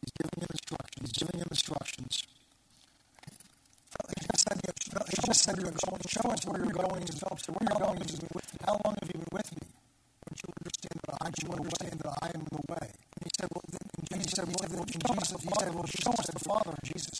He's 0.01 0.13
giving 0.19 0.39
him 0.41 0.47
instructions. 0.51 1.01
He's 1.01 1.17
giving 1.17 1.39
him 1.41 1.47
instructions. 1.49 2.23
He 4.19 4.25
just 4.29 4.43
said 4.45 4.59
to 4.61 4.67
him, 4.67 5.03
he 5.09 5.33
said 5.33 5.55
to 5.55 5.65
him 5.65 5.77
show 6.07 6.29
us 6.29 6.45
where 6.45 6.63
you're 6.63 6.73
going. 6.73 7.01
And 7.01 7.17
Philip 7.17 7.39
said, 7.39 7.55
where 7.55 7.65
you're 7.69 7.79
going 7.81 8.01
is 8.01 8.21
with 8.33 8.53
me. 8.53 8.59
How 8.65 8.77
long 8.83 8.95
have 9.01 9.09
you 9.09 9.19
been 9.19 9.33
with 9.33 9.51
me? 9.53 9.67
Don't 10.23 10.39
you 10.43 10.49
understand 10.61 10.97
that 11.05 11.17
I, 11.21 11.27
you 11.41 11.49
understand 11.53 11.95
that 12.03 12.13
I 12.21 12.27
am 12.35 12.43
the 12.51 12.61
way? 12.69 12.87
And 12.93 13.21
he 13.25 13.31
said, 13.39 13.49
well, 13.53 13.65
then, 13.71 13.85
and 13.97 14.05
Jesus 14.09 14.31
said, 14.37 14.47
well, 14.47 14.69
then, 14.69 14.85
Jesus, 14.85 15.41
he 15.41 15.49
said, 15.59 15.73
well, 15.73 15.85
show 15.87 16.11
us 16.11 16.27
the 16.27 16.39
Father. 16.39 16.73
Jesus 16.83 17.12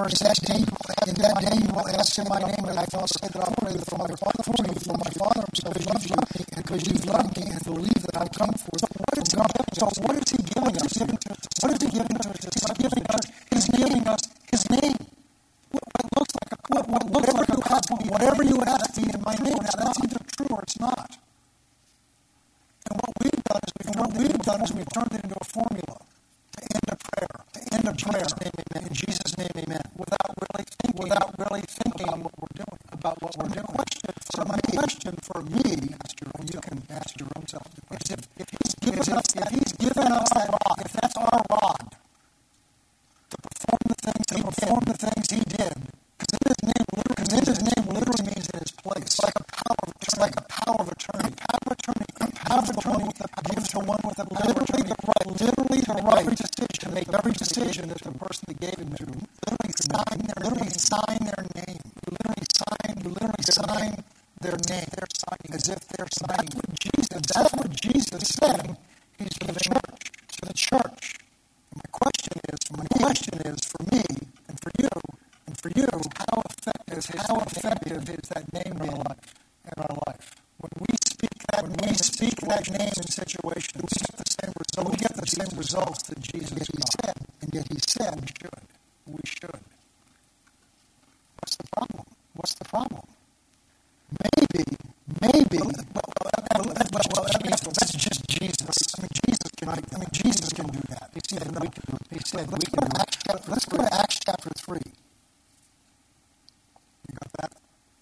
first 0.00 0.22
that 0.24 0.40
day 0.48 0.58
you. 0.60 0.64
will 0.64 1.08
in 1.08 1.14
that 1.20 1.36
day 1.44 1.56
you 1.60 1.72
will 1.76 1.88
ask 2.00 2.18
in 2.18 2.24
my 2.28 2.40
name, 2.40 2.64
and 2.64 2.78
I 2.78 2.86
will 2.92 3.06
say 3.06 3.28
that 3.28 3.36
I 3.36 3.48
will 3.60 3.78
for 3.84 3.98
my 3.98 4.08
father 4.16 4.42
for 4.48 4.56
you, 4.64 4.72
for 4.80 4.96
my 4.96 5.10
father 5.20 5.44
because 5.52 5.76
you 5.76 5.92
loved 5.92 6.08
me, 6.08 6.16
and 6.56 6.64
because 6.64 6.86
you've 6.88 7.04
loved 7.04 7.36
me 7.36 7.39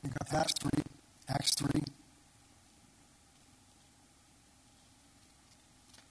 We 0.03 0.11
got 0.11 0.29
that 0.31 0.53
three, 0.61 0.83
Acts 1.29 1.55
3. 1.57 1.83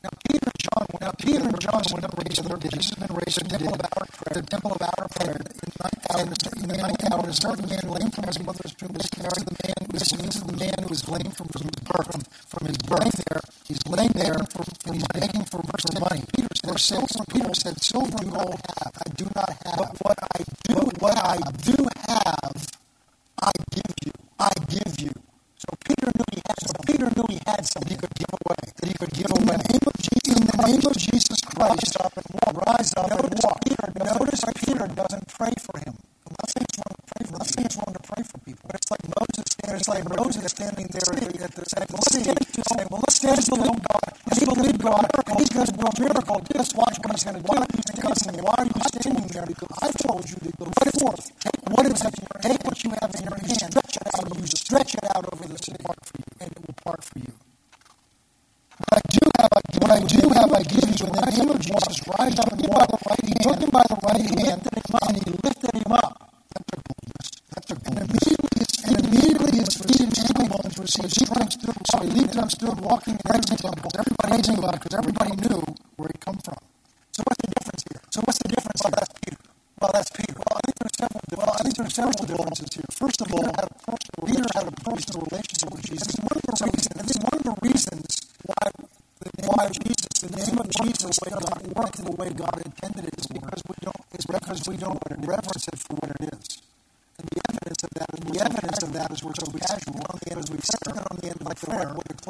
Now 0.04 0.10
Peter 0.30 0.46
and 0.46 0.60
John 0.60 0.88
went 0.94 1.04
up, 1.04 1.18
Peter 1.18 1.44
and 1.44 1.60
John 1.60 1.84
went 1.92 2.06
up 2.06 2.18
raised 2.18 2.44
their 2.44 2.58
Jesus 2.58 2.90
had 2.92 3.08
been 3.08 3.18
raised 3.18 3.40
the 3.44 3.50
temple 3.50 3.74
of 3.74 3.82
our 3.82 4.06
prayer. 4.08 4.42
The 4.42 4.48
temple 4.48 4.72
of 4.74 4.82
our 4.82 5.08
prayer. 5.10 5.38
In 5.38 5.58
the 5.58 5.74
ninth 5.84 6.06
hour, 6.12 6.22
in 6.24 6.70
the 6.70 6.78
ninth 6.78 7.12
hour, 7.12 7.30
a 7.30 7.34
certain 7.34 7.70
man 7.70 7.90
lame 7.90 8.12
from 8.12 8.26
his 8.28 8.40
mother's 8.40 8.76
womb, 8.82 8.94
listening 8.94 9.30
to 9.30 9.46
the 9.46 9.56
man, 9.64 10.30
to 10.30 10.40
the 10.46 10.58
man 10.58 10.76
who 10.84 10.90
was 10.90 11.10
lame 11.10 11.32
from 11.32 11.48
his 11.54 11.64
birth. 11.64 12.27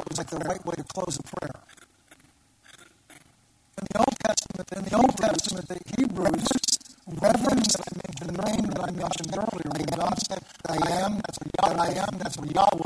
was 0.08 0.18
like 0.18 0.30
the 0.30 0.38
right 0.38 0.64
way 0.66 0.74
to 0.76 0.84
close 0.84 1.18
a 1.18 1.22
prayer. 1.22 1.60
In 3.78 3.86
the 3.92 3.98
Old 3.98 4.16
Testament, 4.24 4.72
in 4.76 4.82
the 4.84 4.96
Old 4.96 5.16
Testament, 5.16 5.68
the 5.68 5.80
Hebrews 5.96 6.48
reverenced 7.06 7.78
the 8.20 8.32
name 8.32 8.66
that 8.70 8.80
I 8.84 8.90
mentioned 8.90 9.34
earlier. 9.34 9.86
God 9.96 10.18
said, 10.28 10.42
"I 10.68 10.78
am," 11.02 11.20
that's 11.24 11.38
what 11.38 11.50
Yah. 11.58 11.82
I 11.82 11.88
am, 12.06 12.18
that's 12.18 12.36
what 12.38 12.50
Yahweh 12.54 12.77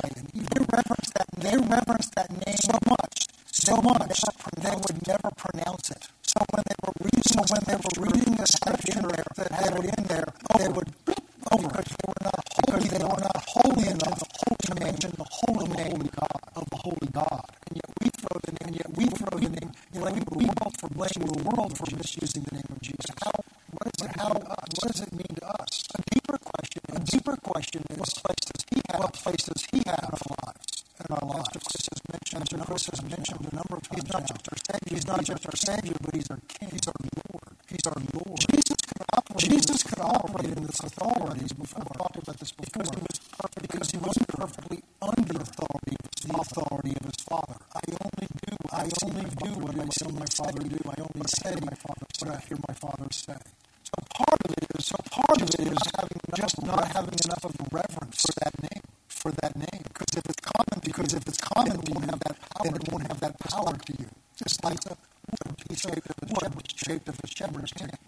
Just 35.24 35.44
a 35.44 35.48
percentage 35.48 35.90
of 35.92 36.01
understand. 67.62 68.01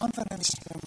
confidence 0.00 0.56
in 0.72 0.80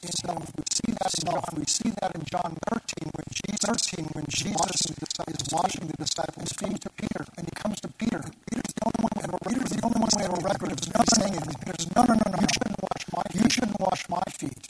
himself. 0.00 0.44
We 0.56 0.64
see 0.72 0.92
that 0.96 1.12
in 1.12 1.24
John, 1.28 1.44
we 1.56 1.64
see 1.66 1.90
that 2.00 2.12
in 2.16 2.24
John 2.24 2.56
13 2.72 3.10
when 3.12 3.28
Jesus, 3.28 3.60
13, 3.60 4.06
when 4.16 4.24
Jesus 4.28 4.80
is 4.88 5.52
washing 5.52 5.86
the 5.86 5.96
disciples' 6.00 6.52
feet 6.56 6.80
to 6.80 6.90
Peter, 6.96 7.24
and 7.36 7.44
he 7.44 7.52
comes 7.52 7.80
to 7.82 7.88
Peter. 8.00 8.24
Peter's 8.48 8.72
the 8.72 8.84
only 8.88 9.00
one 9.04 9.28
who 9.28 9.38
Peter's 9.44 9.70
the 9.76 9.84
only 9.84 10.00
one 10.00 10.10
who 10.16 10.20
had 10.24 10.32
a 10.32 10.40
record 10.40 10.72
of 10.72 10.80
saying 11.12 11.34
it. 11.36 11.60
Peter 11.60 11.84
no, 11.94 12.02
no, 12.08 12.14
no, 12.16 12.26
no, 12.32 12.38
you 12.40 12.48
shouldn't 12.56 12.80
wash 12.80 13.04
my, 13.12 13.22
you 13.36 13.46
shouldn't 13.50 13.80
wash 13.80 14.02
my 14.08 14.24
feet. 14.32 14.64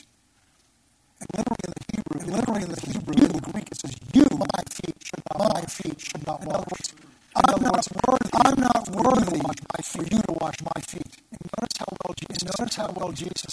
And 1.23 1.29
literally 1.39 1.63
in 1.63 1.71
the 1.71 1.83
Hebrew, 1.95 2.19
and 2.19 2.31
literally 2.35 2.63
in 2.67 2.71
the 2.75 2.81
Hebrew, 2.83 3.15
in 3.15 3.31
the 3.31 3.41
Greek, 3.51 3.67
it 3.71 3.77
says, 3.79 3.95
you, 4.13 4.27
my 4.35 4.61
feet 4.75 4.95
should 4.99 5.23
not, 5.31 5.53
my 5.55 5.61
feet 5.71 5.99
should 6.01 6.27
not 6.27 6.39
wash. 6.43 6.83
I'm 7.35 7.61
not 7.63 7.87
worthy. 8.07 8.29
I'm 8.43 8.59
not 8.59 8.89
worthy 8.91 9.41
for 9.83 10.03
you 10.03 10.19
to 10.21 10.33
wash 10.39 10.55
my 10.61 10.81
feet. 10.81 11.11
And 11.31 11.39
notice 11.55 11.77
how 11.79 11.85
well 12.03 12.13
Jesus, 12.15 12.43
notice 12.59 12.75
how 12.75 12.91
well 12.95 13.11
Jesus 13.11 13.44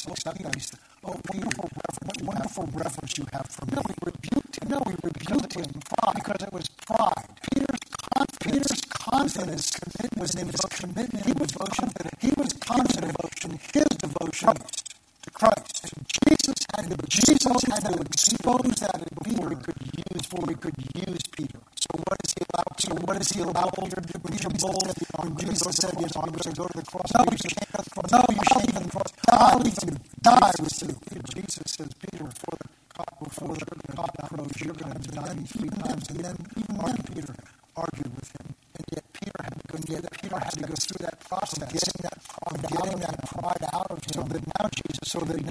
words 3.12 3.18
you 3.18 3.26
have 3.32 3.46
for 3.48 3.66
me. 3.66 3.72
No, 3.76 3.82
we 3.88 3.94
rebuked 4.12 4.62
him. 4.62 4.68
No, 4.68 4.82
we 4.86 4.92
rebuked 5.02 5.54
him 5.54 5.80
pride. 5.82 6.14
because 6.14 6.42
it 6.42 6.52
was 6.52 6.68
pride. 6.86 7.28
Peter's 7.50 7.78
confidence, 8.00 8.36
Peter's 8.40 8.82
confidence 8.90 9.70
commitment 9.70 10.18
was 10.20 10.34
in 10.34 10.46
his 10.46 10.60
commitment. 10.60 11.26
He 11.26 11.32
was 11.32 11.52
confident. 11.52 12.14
He 12.20 12.32
was 12.36 12.52
confident. 12.54 13.16
Devotion, 13.16 13.60
his 13.72 13.84
devotion 13.98 14.48
Christ. 14.48 14.94
to 15.22 15.30
Christ. 15.30 15.84
And 15.84 16.06
Jesus 16.28 16.56
had 16.74 16.90
to 16.90 16.96
Jesus 17.08 17.62
had 17.70 17.84
to 17.84 18.00
expose 18.00 18.74
that 18.80 18.98
before 19.22 19.48
we 19.48 19.56
could 19.56 19.76
use 19.82 20.22
before 20.22 20.44
he 20.48 20.54
could 20.54 20.74
use 20.94 21.22
Peter. 21.36 21.58
So 21.76 21.88
what 22.06 22.18
is 22.24 22.32
he 22.34 22.44
allowed 22.52 22.80
So 22.80 22.94
What 23.06 23.20
is 23.20 23.30
he 23.30 23.40
allowed 23.40 23.72
Peter 23.76 24.00
to 24.00 24.00
do? 24.00 24.18
When 24.22 25.36
Jesus 25.36 25.76
said, 25.76 25.94
"Yes, 26.00 26.16
I'm 26.16 26.30
going 26.30 26.38
to 26.40 26.52
go 26.52 26.66
to 26.66 26.78
the 26.78 26.84
cross," 26.84 27.12
no, 27.14 27.24
we. 27.30 27.61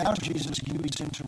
now 0.04 0.14
Jesus 0.16 0.60
gives 0.60 1.00
into 1.02 1.24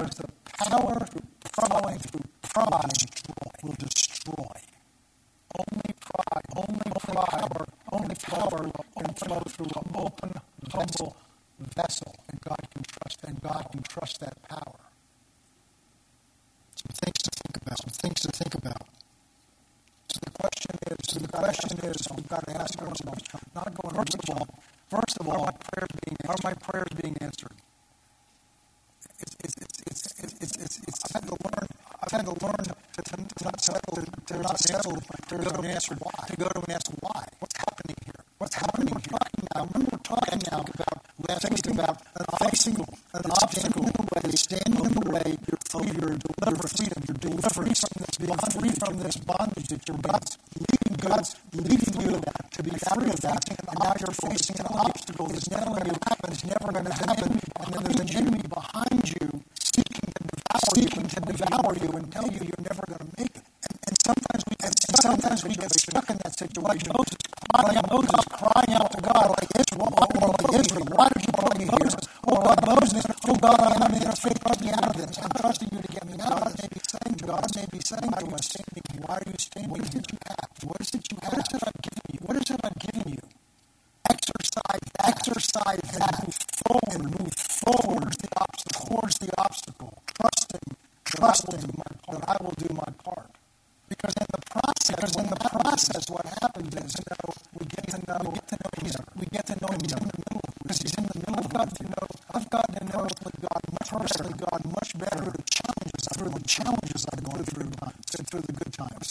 because 0.00 0.16
the 0.16 0.28
power 0.70 1.06
through 1.06 1.22
plowing, 1.52 1.98
through 1.98 2.22
prodding 2.42 3.08
will 3.62 3.74
destroy. 3.78 3.99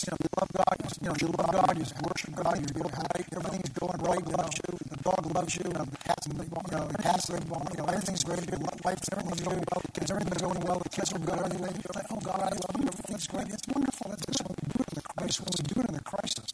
The. 0.06 0.10
You 0.10 0.16
know, 0.16 0.18
you 0.20 0.30
love 0.40 0.52
God, 0.54 0.78
you 1.02 1.08
know, 1.08 1.16
you 1.20 1.28
love 1.28 1.52
God, 1.52 1.78
you 1.78 1.86
worship 2.04 2.36
God, 2.36 2.56
you're 2.60 2.76
doing 2.76 2.92
right, 2.92 3.26
everything's 3.36 3.70
going 3.70 4.00
right, 4.00 4.26
loves 4.28 4.58
you, 4.60 4.78
the 4.90 4.98
dog 5.04 5.36
loves 5.36 5.56
you, 5.56 5.66
and 5.66 5.88
the 5.92 5.98
cat's, 5.98 6.28
you 6.28 6.34
know, 6.34 6.88
the 6.88 6.98
cat's, 7.00 7.30
you 7.30 7.40
know, 7.40 7.86
everything's 7.88 8.24
great, 8.24 8.50
life, 8.86 9.00
everything's 9.12 9.42
going 9.42 9.64
well, 9.70 9.82
kids, 9.94 10.12
everything's 10.12 10.42
going 10.42 10.60
well, 10.62 10.80
the 10.80 10.90
kids 10.90 11.14
are 11.14 11.20
good, 11.20 11.40
everything, 11.40 11.76
you're 11.80 11.96
like, 11.96 12.10
oh 12.12 12.20
God, 12.20 12.40
I 12.40 12.50
love 12.50 12.76
you, 12.80 12.88
everything's 12.88 13.28
great, 13.28 13.48
it's 13.50 13.68
wonderful, 13.68 14.12
it's 14.14 14.26
just 14.26 14.42
what 14.44 14.56
we 14.60 14.68
do 14.70 14.80
in 14.80 14.96
the 14.96 15.02
crisis, 15.02 15.40
when 15.40 15.54
we 15.56 15.64
do 15.74 15.80
in 15.88 15.94
the 15.94 16.04
crisis. 16.04 16.48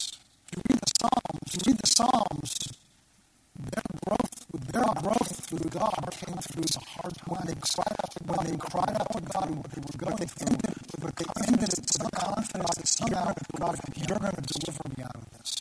You 0.54 0.62
read 0.68 0.78
the 0.78 0.92
Psalms, 1.00 1.48
you 1.52 1.60
read 1.66 1.78
the 1.78 1.86
Psalms, 1.86 2.50
their 3.56 3.88
growth, 4.04 4.36
their 4.72 4.90
growth 5.02 5.32
through 5.46 5.70
God 5.70 6.08
came 6.12 6.38
through 6.38 6.62
the 6.62 6.80
hard 6.86 7.14
time. 7.16 7.26
When 7.26 7.46
they 7.46 7.56
cried 7.56 7.96
out 7.96 8.10
to 8.12 8.20
God, 8.24 8.36
when 8.36 8.46
they 8.46 8.58
cried 8.58 8.94
out 8.96 9.10
to 9.12 9.20
God 9.20 9.46
what 9.50 9.70
they 9.72 9.80
were 9.80 9.98
going 9.98 10.28
through, 10.28 10.56
but 11.00 11.16
they 11.16 11.28
ended 11.48 11.72
it 11.72 11.95
confidence 12.46 12.76
that 12.76 12.88
somehow 12.88 13.34
God, 13.58 13.78
you're 13.96 14.18
going 14.18 14.32
to 14.32 14.42
deliver 14.42 14.82
me 14.96 15.04
out 15.04 15.14
of 15.14 15.30
this. 15.38 15.56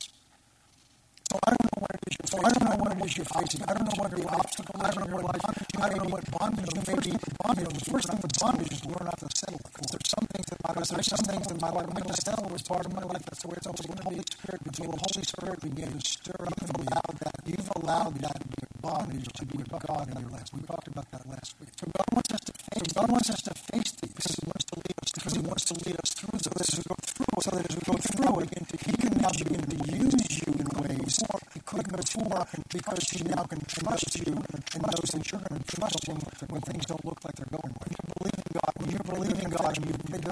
So 1.25 1.39
I 1.41 1.49
don't 1.49 1.65
know 1.65 1.81
what 1.81 1.91
it 1.95 2.01
is 2.05 2.15
you're 2.15 2.29
facing. 2.29 2.45
I 2.45 2.53
don't 2.53 2.69
know 2.69 2.83
what 2.83 2.91
it 2.93 3.05
is 3.05 3.17
you're 3.17 3.25
facing. 3.25 3.61
I 3.65 3.73
don't 3.73 3.85
know 3.85 3.97
what 3.97 4.17
your 4.17 4.29
obstacle 4.29 4.75
is. 4.75 4.85
I 4.85 4.91
don't 4.91 5.09
know 5.09 5.17
what 5.17 5.41
bondage 5.41 5.67
you 5.73 5.81
I 5.81 5.89
don't 5.89 6.03
know 6.03 6.09
what 6.15 6.31
bondage 6.31 6.69
you 6.75 6.83
may 6.85 6.99
be. 7.01 7.11
Bondage. 7.43 7.73
The 7.73 7.91
first 7.91 8.07
thing 8.09 8.19
with 8.21 8.39
bondage 8.39 8.71
is 8.71 8.85
learn 8.85 9.05
not 9.05 9.19
to 9.19 9.27
settle 9.33 9.59
for. 9.73 9.83
There's 9.89 10.09
some 10.09 10.27
things 10.29 10.47
in 10.53 10.57
my 10.61 10.71
life. 10.75 10.87
There's 10.87 11.09
some 11.09 11.25
things 11.25 11.47
in 11.51 11.57
my 11.59 11.69
life. 11.73 11.85
I'm 11.89 11.97
going 11.97 12.13
to 12.13 12.21
settle 12.21 12.53
as 12.53 12.61
part 12.61 12.85
of 12.85 12.93
my 12.93 13.03
life. 13.03 13.23
That's 13.25 13.41
the 13.41 13.47
way 13.49 13.55
it's 13.57 13.67
always 13.67 13.85
going 13.89 13.99
to 13.99 14.09
be. 14.09 14.21
Spirit, 14.21 14.61
until 14.65 14.91
the 14.91 14.99
Holy 15.01 15.23
Spirit 15.25 15.59
begins 15.65 16.03
to 16.03 16.09
stir 16.13 16.45
up. 16.45 16.53
You've 16.61 16.77
allowed 16.77 17.15
that. 17.25 17.35
You've 17.45 17.71
allowed 17.75 18.15
that 18.21 18.39
bondage 18.81 19.27
to 19.33 19.45
be 19.45 19.57
God 19.65 20.07
in 20.13 20.21
your 20.21 20.29
life. 20.29 20.47
We 20.53 20.61
talked 20.61 20.87
about 20.87 21.09
that 21.11 21.25
last 21.27 21.55
week. 21.59 21.69
So 21.79 21.89
God 21.89 22.09
wants 22.13 22.31
us 22.31 22.41
to 22.45 22.53
face. 22.53 22.93
God 22.93 23.09
wants 23.11 23.29
us 23.29 23.41
to 23.41 23.53
face 23.53 23.91
these 23.97 24.13
because 24.13 24.35
He 24.37 24.45
wants 24.45 24.65
to 24.65 24.75
lead 24.77 24.95
us. 25.01 25.11
Because 25.11 25.33
He 25.33 25.41
wants 25.41 25.65
to 25.65 25.73
lead 25.85 25.97
us 25.99 26.09
through 26.13 26.37
those. 26.37 26.43
So 26.45 26.49
that 26.53 26.61
as 26.61 26.77
we 26.77 26.83
go 26.85 26.95
through, 27.01 27.41
so 27.41 27.49
that 27.51 27.65
as 27.69 27.75
we 27.75 27.83
go 27.85 27.97
through 27.97 28.39
it, 28.45 28.49
He 28.85 28.93
can 28.93 29.13
now 29.17 29.31
begin 29.33 29.61
to 29.65 29.77
use 29.91 30.29
you 30.45 30.53
in 30.53 30.67
ways 30.81 31.23
He 31.53 31.59
couldn't 31.65 31.95
before 31.97 32.45
because 32.69 33.03
He 33.09 33.23
now 33.23 33.43
can 33.43 33.61
trust 33.65 34.19
you 34.25 34.33
and 34.33 34.81
knows 34.81 35.09
that 35.13 35.31
you're 35.31 35.41
going 35.41 35.61
to 35.61 35.75
trust 35.75 36.07
Him 36.07 36.17
when 36.49 36.61
things 36.61 36.85
don't 36.85 37.05
look 37.05 37.19
like 37.25 37.35
they're 37.35 37.51
going. 37.51 37.73
When 37.73 37.89
you 37.89 38.01
believe 38.13 38.37
in 38.37 38.53
God, 38.53 38.73
when 38.77 38.89
you 38.91 38.99
believe 38.99 39.39
in 39.43 39.49
God, 39.49 39.77
and 39.77 39.85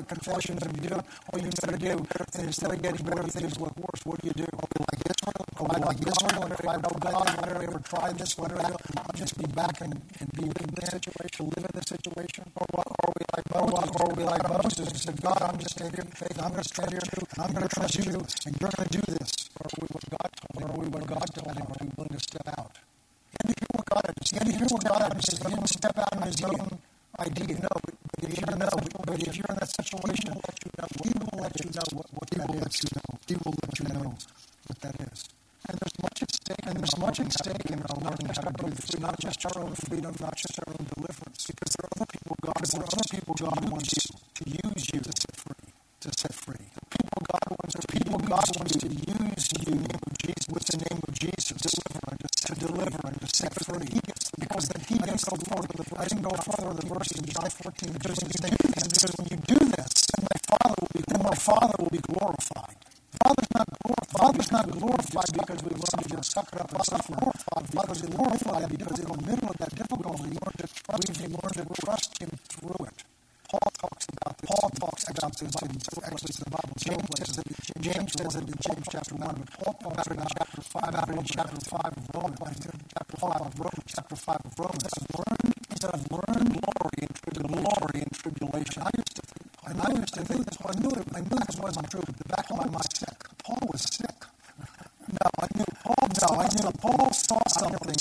you've 0.04 0.20
confessions 0.20 0.62
and 0.64 0.76
you 0.84 0.90
do 0.90 0.96
all 0.96 1.04
uh, 1.34 1.38
you 1.38 1.46
instead 1.46 1.74
of 1.74 1.80
do, 1.80 2.06
instead 2.40 2.72
of 2.72 2.82
getting 2.82 3.06
better, 3.06 3.24
things 3.24 3.60
look 3.60 3.76
worse. 3.78 4.06
What 4.06 4.22
do 4.22 4.28
you 4.28 4.34
do? 4.34 4.44
Are 4.44 4.68
we 4.68 4.86
like 4.92 5.02
Israel? 5.08 5.46
Are 5.58 5.64
we 5.64 5.86
like? 5.86 5.98
And 6.44 6.58
cry, 6.58 6.76
no 6.76 6.90
God, 7.00 7.14
why 7.14 7.48
did 7.48 7.58
I 7.58 7.64
ever 7.64 7.80
try 7.80 8.12
this? 8.14 8.40
I 8.40 8.44
I'll 8.44 9.16
just 9.16 9.38
be 9.38 9.46
back 9.48 9.82
and, 9.82 10.02
and 10.20 10.32
be 10.34 10.44
in 10.44 10.70
this 10.76 10.90
situation, 10.92 11.52
live 11.56 11.66
in 11.66 11.72
this 11.74 11.90
situation? 11.90 12.44
Oh, 12.60 12.66
or, 12.74 12.84
or 12.84 13.10
are 13.10 13.14
we 13.16 13.24
like 13.36 13.48
Moses? 13.54 13.92
Or 14.02 14.14
we 14.16 14.24
like 14.24 14.50
Moses 14.50 14.88
and 14.88 14.98
said, 14.98 15.22
God, 15.22 15.42
I'm 15.42 15.58
just 15.58 15.78
taking 15.78 16.06
faith. 16.12 16.38
I'm 16.42 16.52
going 16.52 16.64
to 16.64 16.70
trust 16.70 16.94
you. 16.94 17.00
I'm 17.40 17.52
going 17.54 17.68
to 17.68 17.76
trust 17.76 17.96
you, 18.06 18.14
and 18.46 18.52
you're 18.60 18.72
going 18.76 18.90
to 18.90 18.98
do 18.98 19.04
this. 19.14 19.50
Or 19.60 19.66
are 19.66 19.78
we 19.82 19.88
what 19.92 20.06
God 20.10 20.30
told 20.42 20.64
him? 20.64 20.70
Or 20.70 20.74
are 20.74 20.82
we 20.84 20.88
what 20.90 21.08
God 21.08 21.28
told 21.34 21.56
him? 21.56 21.68
Are 21.68 21.78
we 21.82 21.90
willing 21.98 22.18
to 22.18 22.20
step 22.20 22.48
out? 22.58 22.72
And 23.40 23.56
to 23.56 23.60
hear 23.60 23.72
what 23.74 23.86
God 23.86 24.04
had 24.06 24.16
to 24.16 24.26
say. 24.28 24.38
And 24.38 24.50
to 24.50 24.58
hear 24.58 24.68
what 24.68 24.84
God 24.84 25.02
had 25.02 25.22
to 25.22 25.32
say. 25.32 25.38
He 25.50 25.56
didn't 25.56 25.70
step 25.70 25.98
out 25.98 26.14
on 26.16 26.22
his 26.24 26.44
own 26.44 26.80
idea. 27.20 27.60
No, 27.62 27.70
but, 27.84 27.96
but 28.20 28.30
if 28.30 28.40
you're 28.40 28.58
know, 28.58 28.70
but 29.06 29.20
if 29.22 29.36
you're 29.38 29.46
in 29.50 29.56
that 29.56 29.70
situation, 29.70 30.34
He 30.34 30.34
will 30.34 30.42
let 30.48 30.58
you 30.66 30.72
know. 30.80 30.88
He 31.04 31.12
will 31.14 31.40
let 31.42 31.60
you 31.60 31.72
know 31.72 31.88
what, 31.94 32.63
is. 32.74 32.84
You 32.84 32.98
know. 32.98 33.20
He 33.28 33.36
will 33.44 33.56
let 33.62 33.80
you 33.80 33.88
know 33.94 34.16
what 34.68 34.80
that 34.82 34.96
is. 35.12 35.30
And 35.70 35.80
there's 35.80 35.98
much 36.02 36.22
at 36.24 36.32
stake, 36.34 36.66
and 36.68 36.76
there's 36.76 36.98
much 36.98 37.20
at 37.20 37.32
stake 37.32 37.72
in 37.72 37.80
our 37.80 38.00
learning 38.04 38.28
how 38.28 38.42
to 38.42 38.52
do 38.52 38.70
this. 38.70 39.00
Not 39.00 39.20
just 39.20 39.46
our 39.46 39.64
own 39.64 39.76
freedom, 39.76 40.14
not 40.20 40.36
just 40.36 40.60
our 40.60 40.74
own 40.76 40.86
deliverance, 40.92 41.48
because 41.48 41.72
there 41.80 41.88
are 41.88 41.94
other 41.96 42.10
people 42.12 42.36
God, 42.44 42.60
are 42.60 42.84
other 42.84 43.10
people 43.12 43.34
God 43.40 43.72
wants 43.72 43.94
you 43.96 44.12
to 44.12 44.44
use 44.50 44.84
you 44.92 45.00
to 45.00 45.12
set 45.16 45.36
free, 45.40 45.72
to 46.02 46.10
set 46.20 46.34
free. 46.34 46.68
The 46.76 46.86
people 46.92 47.20
God 47.32 47.46
wants, 47.56 47.76
the 47.80 47.88
people 47.88 48.20
God 48.20 48.48
wants 48.60 48.76
to 48.76 48.88
use 48.92 49.46
you 49.56 49.72
in 49.72 49.80
the 49.80 49.88
name 49.88 50.04
of 50.04 50.18
Jesus, 50.20 50.46
with 50.52 50.66
the 50.68 50.78
name 50.84 51.02
of 51.08 51.14
Jesus, 51.16 51.56
deliver 51.64 52.12
and 52.12 52.20
to 52.20 52.56
deliver 52.60 53.08
and 53.08 53.22
to 53.22 53.28
set 53.32 53.54
free. 53.64 53.88
He 53.88 54.00
gets 54.04 54.32
because 54.36 54.68
then 54.68 54.84
He 54.84 54.98
gets 55.00 55.24
go 55.24 55.36
further. 55.48 55.84
I 55.96 56.06
didn't 56.12 56.28
go 56.28 56.36
further 56.36 56.74
the 56.76 56.88
verse 56.92 57.12
in 57.16 57.24
John 57.24 57.50
14 57.50 57.94
because 57.94 58.20
when 58.20 58.52
you 58.52 58.52
do 58.52 58.68
this, 58.68 58.88
because 58.92 59.14
when 59.16 59.28
you 59.32 59.40
do 59.48 59.60
this, 59.64 59.92
then 60.12 60.28
my 60.28 60.40
Father 60.44 60.76
will 60.76 60.92
be, 60.92 61.02
then 61.08 61.22
my 61.24 61.36
Father 61.40 61.76
will 61.80 61.94
be 61.94 62.04
glorified. 62.04 62.76
Father's 63.24 63.52
not 63.56 63.68
glorified. 63.80 64.20
Father's 64.20 64.52
not 64.52 64.68
glorified 64.72 65.32
because 65.34 65.64
we 65.64 65.72
learned 65.72 66.10
to 66.12 66.24
suck 66.24 66.50
it 66.52 66.60
up 66.60 66.72
and 66.74 66.86
suffer. 66.86 67.14
Glorified. 67.14 67.66
Father's 67.72 68.02
glorified 68.02 68.70
because 68.70 69.00
in 69.00 69.08
the 69.08 69.22
middle 69.24 69.50
of 69.50 69.58
that 69.58 69.76
difficulty, 69.76 70.24
we 70.24 70.30
learn 70.44 70.56
to 70.60 70.68
trust 70.68 71.08
Him. 71.08 71.32
We 71.32 71.38
learn 71.40 71.56
to 71.56 71.82
trust 71.82 72.22
Him 72.22 72.30
through 72.52 72.86
it. 72.88 73.04
Paul 73.50 73.72
talks 73.80 74.08
about 74.10 74.38
this. 74.38 74.50
Paul 74.50 74.70
talks 74.70 75.04
about 75.10 75.32
this 75.38 75.56
in 75.62 75.70
actually 76.04 76.36
the 76.42 76.50
Bible. 76.50 76.76
James 76.78 77.10
says 77.18 77.38
it. 77.38 77.48
James 77.80 78.12
says 78.18 78.36
it 78.36 78.48
in 78.50 78.56
James 78.60 78.88
chapter 79.14 79.26
one, 79.26 79.36
but 79.36 79.52
Paul 79.60 79.74
talks 79.74 80.08
about 80.08 80.22
in 80.22 80.28
chapter 80.28 80.62
five. 80.62 80.90
About 80.90 81.10
in 81.10 81.24
chapter 81.24 81.60
five 81.62 81.94
of 81.98 82.10
Romans. 82.14 82.68
Chapter 82.94 83.18
five 83.18 83.42
of 83.42 83.60
Romans. 83.60 83.84
Chapter 83.88 84.16
five 84.16 84.42
of 84.46 84.60
Romans. 84.60 84.84
I've 84.84 85.20
learned. 85.20 85.54
He 85.70 85.76
said, 85.80 85.92
"I've 85.94 86.12
learned 86.12 86.62
glory 86.62 86.98
in 87.02 87.10
glory 87.44 88.00
in 88.02 88.10
tribulation." 88.10 88.84
I 88.84 88.90
used 88.98 89.16
to 89.16 89.22
think, 89.22 89.52
and 89.68 89.82
I 89.82 90.00
used 90.00 90.14
to 90.14 90.26
think 90.26 90.46
this. 90.46 90.58
I 90.66 90.80
knew 90.80 90.90
it. 90.90 91.08
I 91.14 91.20
knew 91.22 91.40
this 91.48 91.58
wasn't 91.60 91.90
true. 91.92 92.02
But 92.06 92.18
the 92.18 92.30
back 92.30 92.50
of 92.50 92.58
my 92.58 92.66
mind, 92.66 92.94
sick. 92.94 93.20
Paul 93.44 93.60
was 93.72 93.82
sick. 93.82 94.26
No, 95.12 95.30
I 95.40 95.48
knew 95.56 95.66
Paul. 95.84 96.08
No, 96.22 96.28
I 96.40 96.48
knew 96.56 96.72
Paul 96.80 97.14
saw 97.14 97.40
something. 97.50 97.96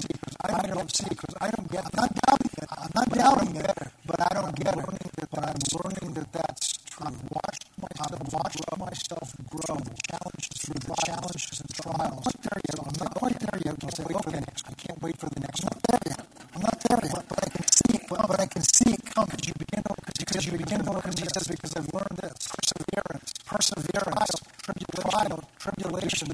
I 0.45 0.67
don't 0.67 0.95
see 0.95 1.09
because 1.09 1.35
I 1.41 1.51
don't 1.51 1.71
get. 1.71 1.85
I'm 1.85 1.97
not 1.97 2.11
doubting 2.27 2.53
it. 2.63 2.69
I'm 2.71 2.91
not 2.95 3.09
doubting 3.11 3.57
it, 3.57 3.79
but 4.07 4.19
I 4.21 4.35
don't 4.35 4.55
get 4.57 4.77
it. 4.77 5.29
But 5.31 5.45
I'm 5.45 5.61
learning 5.77 6.15
that 6.15 6.33
that's 6.33 6.79
true. 6.89 7.07
I've 7.07 7.23
watched 7.31 7.67
myself, 7.79 8.21
I've 8.21 8.33
watched 8.33 8.79
myself 8.79 9.35
grow. 9.51 9.77
Challenges 10.09 10.57
through 10.63 10.81
the 10.81 10.95
challenges 11.07 11.61
and 11.61 11.71
trials. 11.75 12.23
I'm 12.23 12.23
not 12.23 12.43
there 12.43 12.61
yet. 12.69 12.79
I'm 12.87 12.97
not 13.03 13.15
quite 13.15 13.39
there 13.41 13.61
yet. 13.65 13.81
To 13.81 13.89
say, 13.97 14.05
okay, 14.15 14.39
I 14.39 14.73
can't 14.75 15.03
wait 15.03 15.17
for 15.19 15.29
the 15.31 15.41
next. 15.41 15.65
I'm 15.65 15.71
not 15.73 15.83
there 15.91 16.01
yet. 16.07 16.27
I'm 16.55 16.63
not 16.63 16.79
there 16.87 17.01
yet. 17.03 17.25
But 17.29 17.39
I 17.43 17.49
can 17.51 17.65
see 17.67 17.95
it. 17.97 18.03
But, 18.09 18.29
but 18.29 18.41
I 18.41 18.47
can 18.47 18.63
see 18.63 18.91
it 18.95 19.05
come 19.07 19.27
because 19.27 19.49
you 19.49 19.55
begin 19.59 19.83
to 19.83 19.95
because 20.19 20.47
you 20.47 20.53
begin 20.59 20.81
to 20.85 20.91
because 20.95 21.19
he 21.19 21.27
says 21.27 21.47
because 21.49 21.73
I've 21.77 21.91
learned 21.93 22.17
this 22.23 22.49
perseverance, 22.53 23.33
perseverance, 23.47 24.35
tribulation, 24.63 25.39
tribulation 25.59 26.29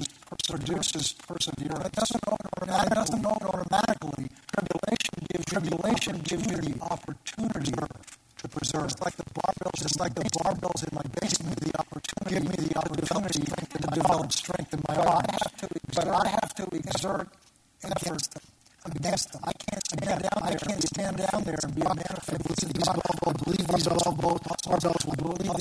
produces 0.49 1.13
perseverance. 1.13 1.85
It 1.85 1.93
doesn't 1.93 2.25
go 2.25 2.37
automatically. 2.57 2.91
It 2.91 2.95
doesn't 2.95 3.21
go 3.21 3.29
automatically. 3.29 4.25
Tribulation 4.53 5.15
gives 5.29 5.45
tribulation 5.45 6.17
gives 6.19 6.45
you 6.49 6.57
the 6.57 6.81
opportunity 6.83 7.71
to 7.71 8.47
preserve. 8.47 8.85
It's 8.85 9.01
like 9.01 9.15
the 9.15 9.25
barbells. 9.35 9.81
It's 9.85 9.99
like 9.99 10.15
the 10.15 10.23
barbells 10.23 10.81
in 10.87 10.95
my 10.95 11.03
basement. 11.19 11.59
The 11.59 11.79
opportunity. 11.79 12.35
Give 12.35 12.43
me 12.43 12.67
the 12.67 12.77
opportunity 12.77 13.43
to 13.43 13.77
develop 13.93 14.31
strength 14.31 14.73
in 14.73 14.81
my 14.87 14.95
body. 14.95 15.33
But 15.95 16.07
I 16.07 16.27
have 16.29 16.53
to 16.55 16.65
exert 16.73 17.27
against 17.83 18.33
them. 18.33 18.43
Against 18.85 19.31
them. 19.33 19.41
I 19.43 19.51
can't 19.53 19.85
stand 19.85 20.21
down. 20.23 20.39
I 20.41 20.55
can't 20.55 20.83
stand 20.83 21.17
down 21.17 21.43
there 21.43 21.59
and 21.63 21.75
be 21.75 21.81
a 21.81 21.93
manifest. 21.93 22.73
These 22.73 22.87
I 22.87 23.31
believe 23.43 23.58
these 23.75 23.87
are 23.87 24.13
both 24.13 24.43
barbells. 24.43 25.03
I 25.11 25.15
believe. 25.15 25.51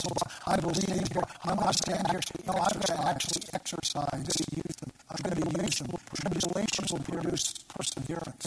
I 0.47 0.57
believe 0.57 0.87
these. 0.87 1.25
I'm 1.45 1.57
not 1.57 1.75
standing 1.75 2.11
here. 2.11 2.21
No, 2.47 2.55
I'm 2.55 2.81
going 2.81 2.99
to 2.99 3.09
actually 3.09 3.43
exercise 3.55 4.25
to 4.29 4.45
use 4.57 4.77
them. 4.81 4.93
I'm 5.11 5.19
going 5.23 5.37
to. 5.37 5.99
Tribulations 6.15 6.93
will 6.93 7.01
produce 7.01 7.53
perseverance. 7.69 8.38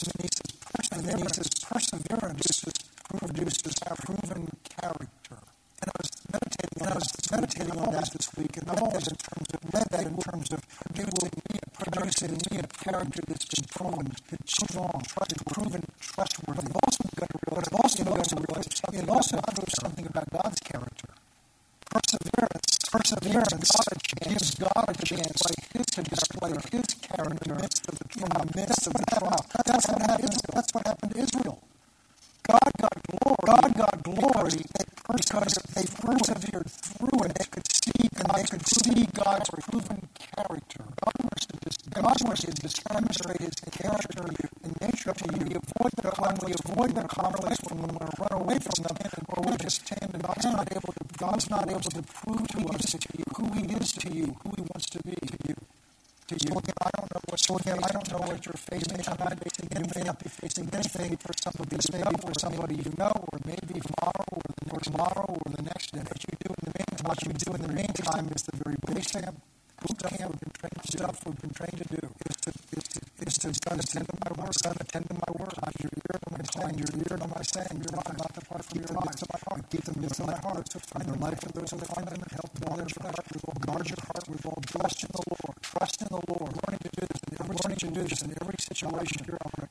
kindness 80.01 80.19
in 80.19 80.25
my 80.25 80.37
heart, 80.37 80.65
to 80.69 80.79
find 80.79 81.05
the 81.05 81.17
life 81.19 81.43
of 81.45 81.53
those 81.53 81.71
who 81.71 81.77
find 81.77 82.07
them, 82.07 82.21
and 82.21 82.31
help 82.31 82.49
all 82.67 82.75
their 82.75 82.89
flesh. 82.89 83.15
We 83.33 83.39
will 83.45 83.59
guard 83.61 83.89
your 83.89 84.01
heart. 84.01 84.25
We 84.29 84.37
will 84.43 84.61
trust 84.65 85.03
in 85.03 85.09
the 85.13 85.23
Lord. 85.29 85.55
Trust 85.61 86.01
in 86.01 86.07
the 86.09 86.21
Lord. 86.27 86.51
Learning 86.65 86.81
to 86.81 86.89
do 86.89 87.05
this 87.05 87.21
in 87.29 87.37
every 87.41 87.55
learning 87.61 87.77
situation. 87.77 87.93
to 87.93 88.01
do 88.01 88.07
this 88.09 88.21
in 88.21 88.31
every 88.41 88.57
situation. 88.57 89.21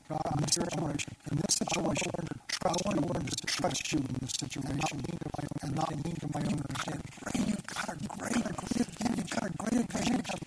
God, 0.07 0.31
in 0.31 0.41
this 0.41 0.55
situation, 0.55 1.11
in 1.31 1.37
this 1.37 1.55
situation, 1.55 2.11
I 2.63 2.75
want 2.85 3.01
to 3.01 3.13
learn 3.13 3.25
to 3.25 3.35
trust 3.45 3.91
you 3.91 3.99
in 3.99 4.15
this 4.21 4.33
situation, 4.39 5.03
and 5.63 5.75
not 5.75 5.89
lean 5.91 6.15
to 6.15 6.27
my 6.33 6.41
own 6.47 6.63
understanding. 6.63 7.03
You've 7.47 7.67
got 7.67 7.89
a 7.89 7.95
great, 8.07 8.45
you've 9.17 9.29
got 9.29 9.43
a 9.43 9.53
great 9.57 9.81
advantage. 9.83 10.40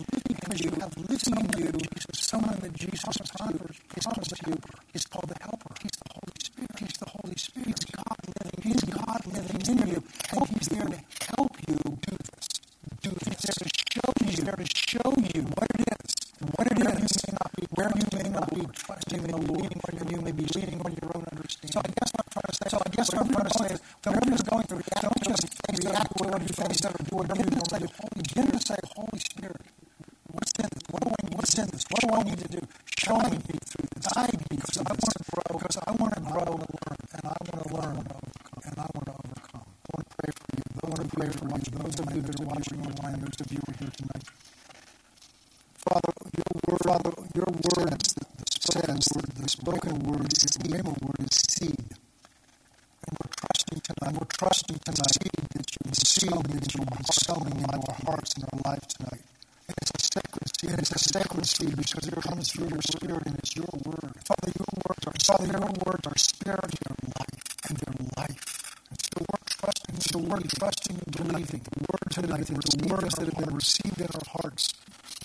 comes 61.45 61.53
to 61.53 61.65
you 61.65 61.75
because 61.75 62.07
it 62.07 62.21
comes 62.23 62.51
through 62.51 62.69
your 62.69 62.81
spirit 62.81 63.21
and 63.27 63.37
it's 63.37 63.55
your 63.55 63.69
word. 63.85 64.13
Father, 64.25 64.51
your 64.57 64.65
words 64.81 65.05
are 65.05 65.13
Father, 65.21 65.45
your 65.45 65.69
words 65.85 66.07
are 66.07 66.17
spirit, 66.17 66.73
your 66.73 66.97
life, 67.05 67.69
and 67.69 67.77
their 67.77 67.95
life. 68.17 68.41
And 68.89 68.97
so 68.97 69.21
we're 69.21 69.45
trusting 69.45 69.95
the 70.11 70.27
word, 70.27 70.49
trusting 70.49 70.97
and 70.97 71.11
believing 71.15 71.61
the 71.61 71.85
word 71.85 72.09
tonight 72.09 72.49
and 72.49 72.57
the 72.57 72.87
words 72.89 73.15
that 73.15 73.25
have 73.29 73.45
been 73.45 73.53
received 73.53 74.01
in 74.01 74.07
our 74.07 74.41
hearts. 74.41 74.73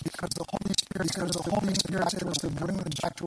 Because 0.05 0.31
the 0.37 0.45
Holy 0.45 0.75
Spirit, 0.77 1.09
because 1.09 1.31
the 1.33 1.51
Holy 1.51 1.75
Spirit 1.75 2.13
is 2.13 2.23
able 2.23 2.33
to 2.35 2.49
bring 2.51 2.77
them 2.77 2.93
back 3.01 3.17
to 3.17 3.25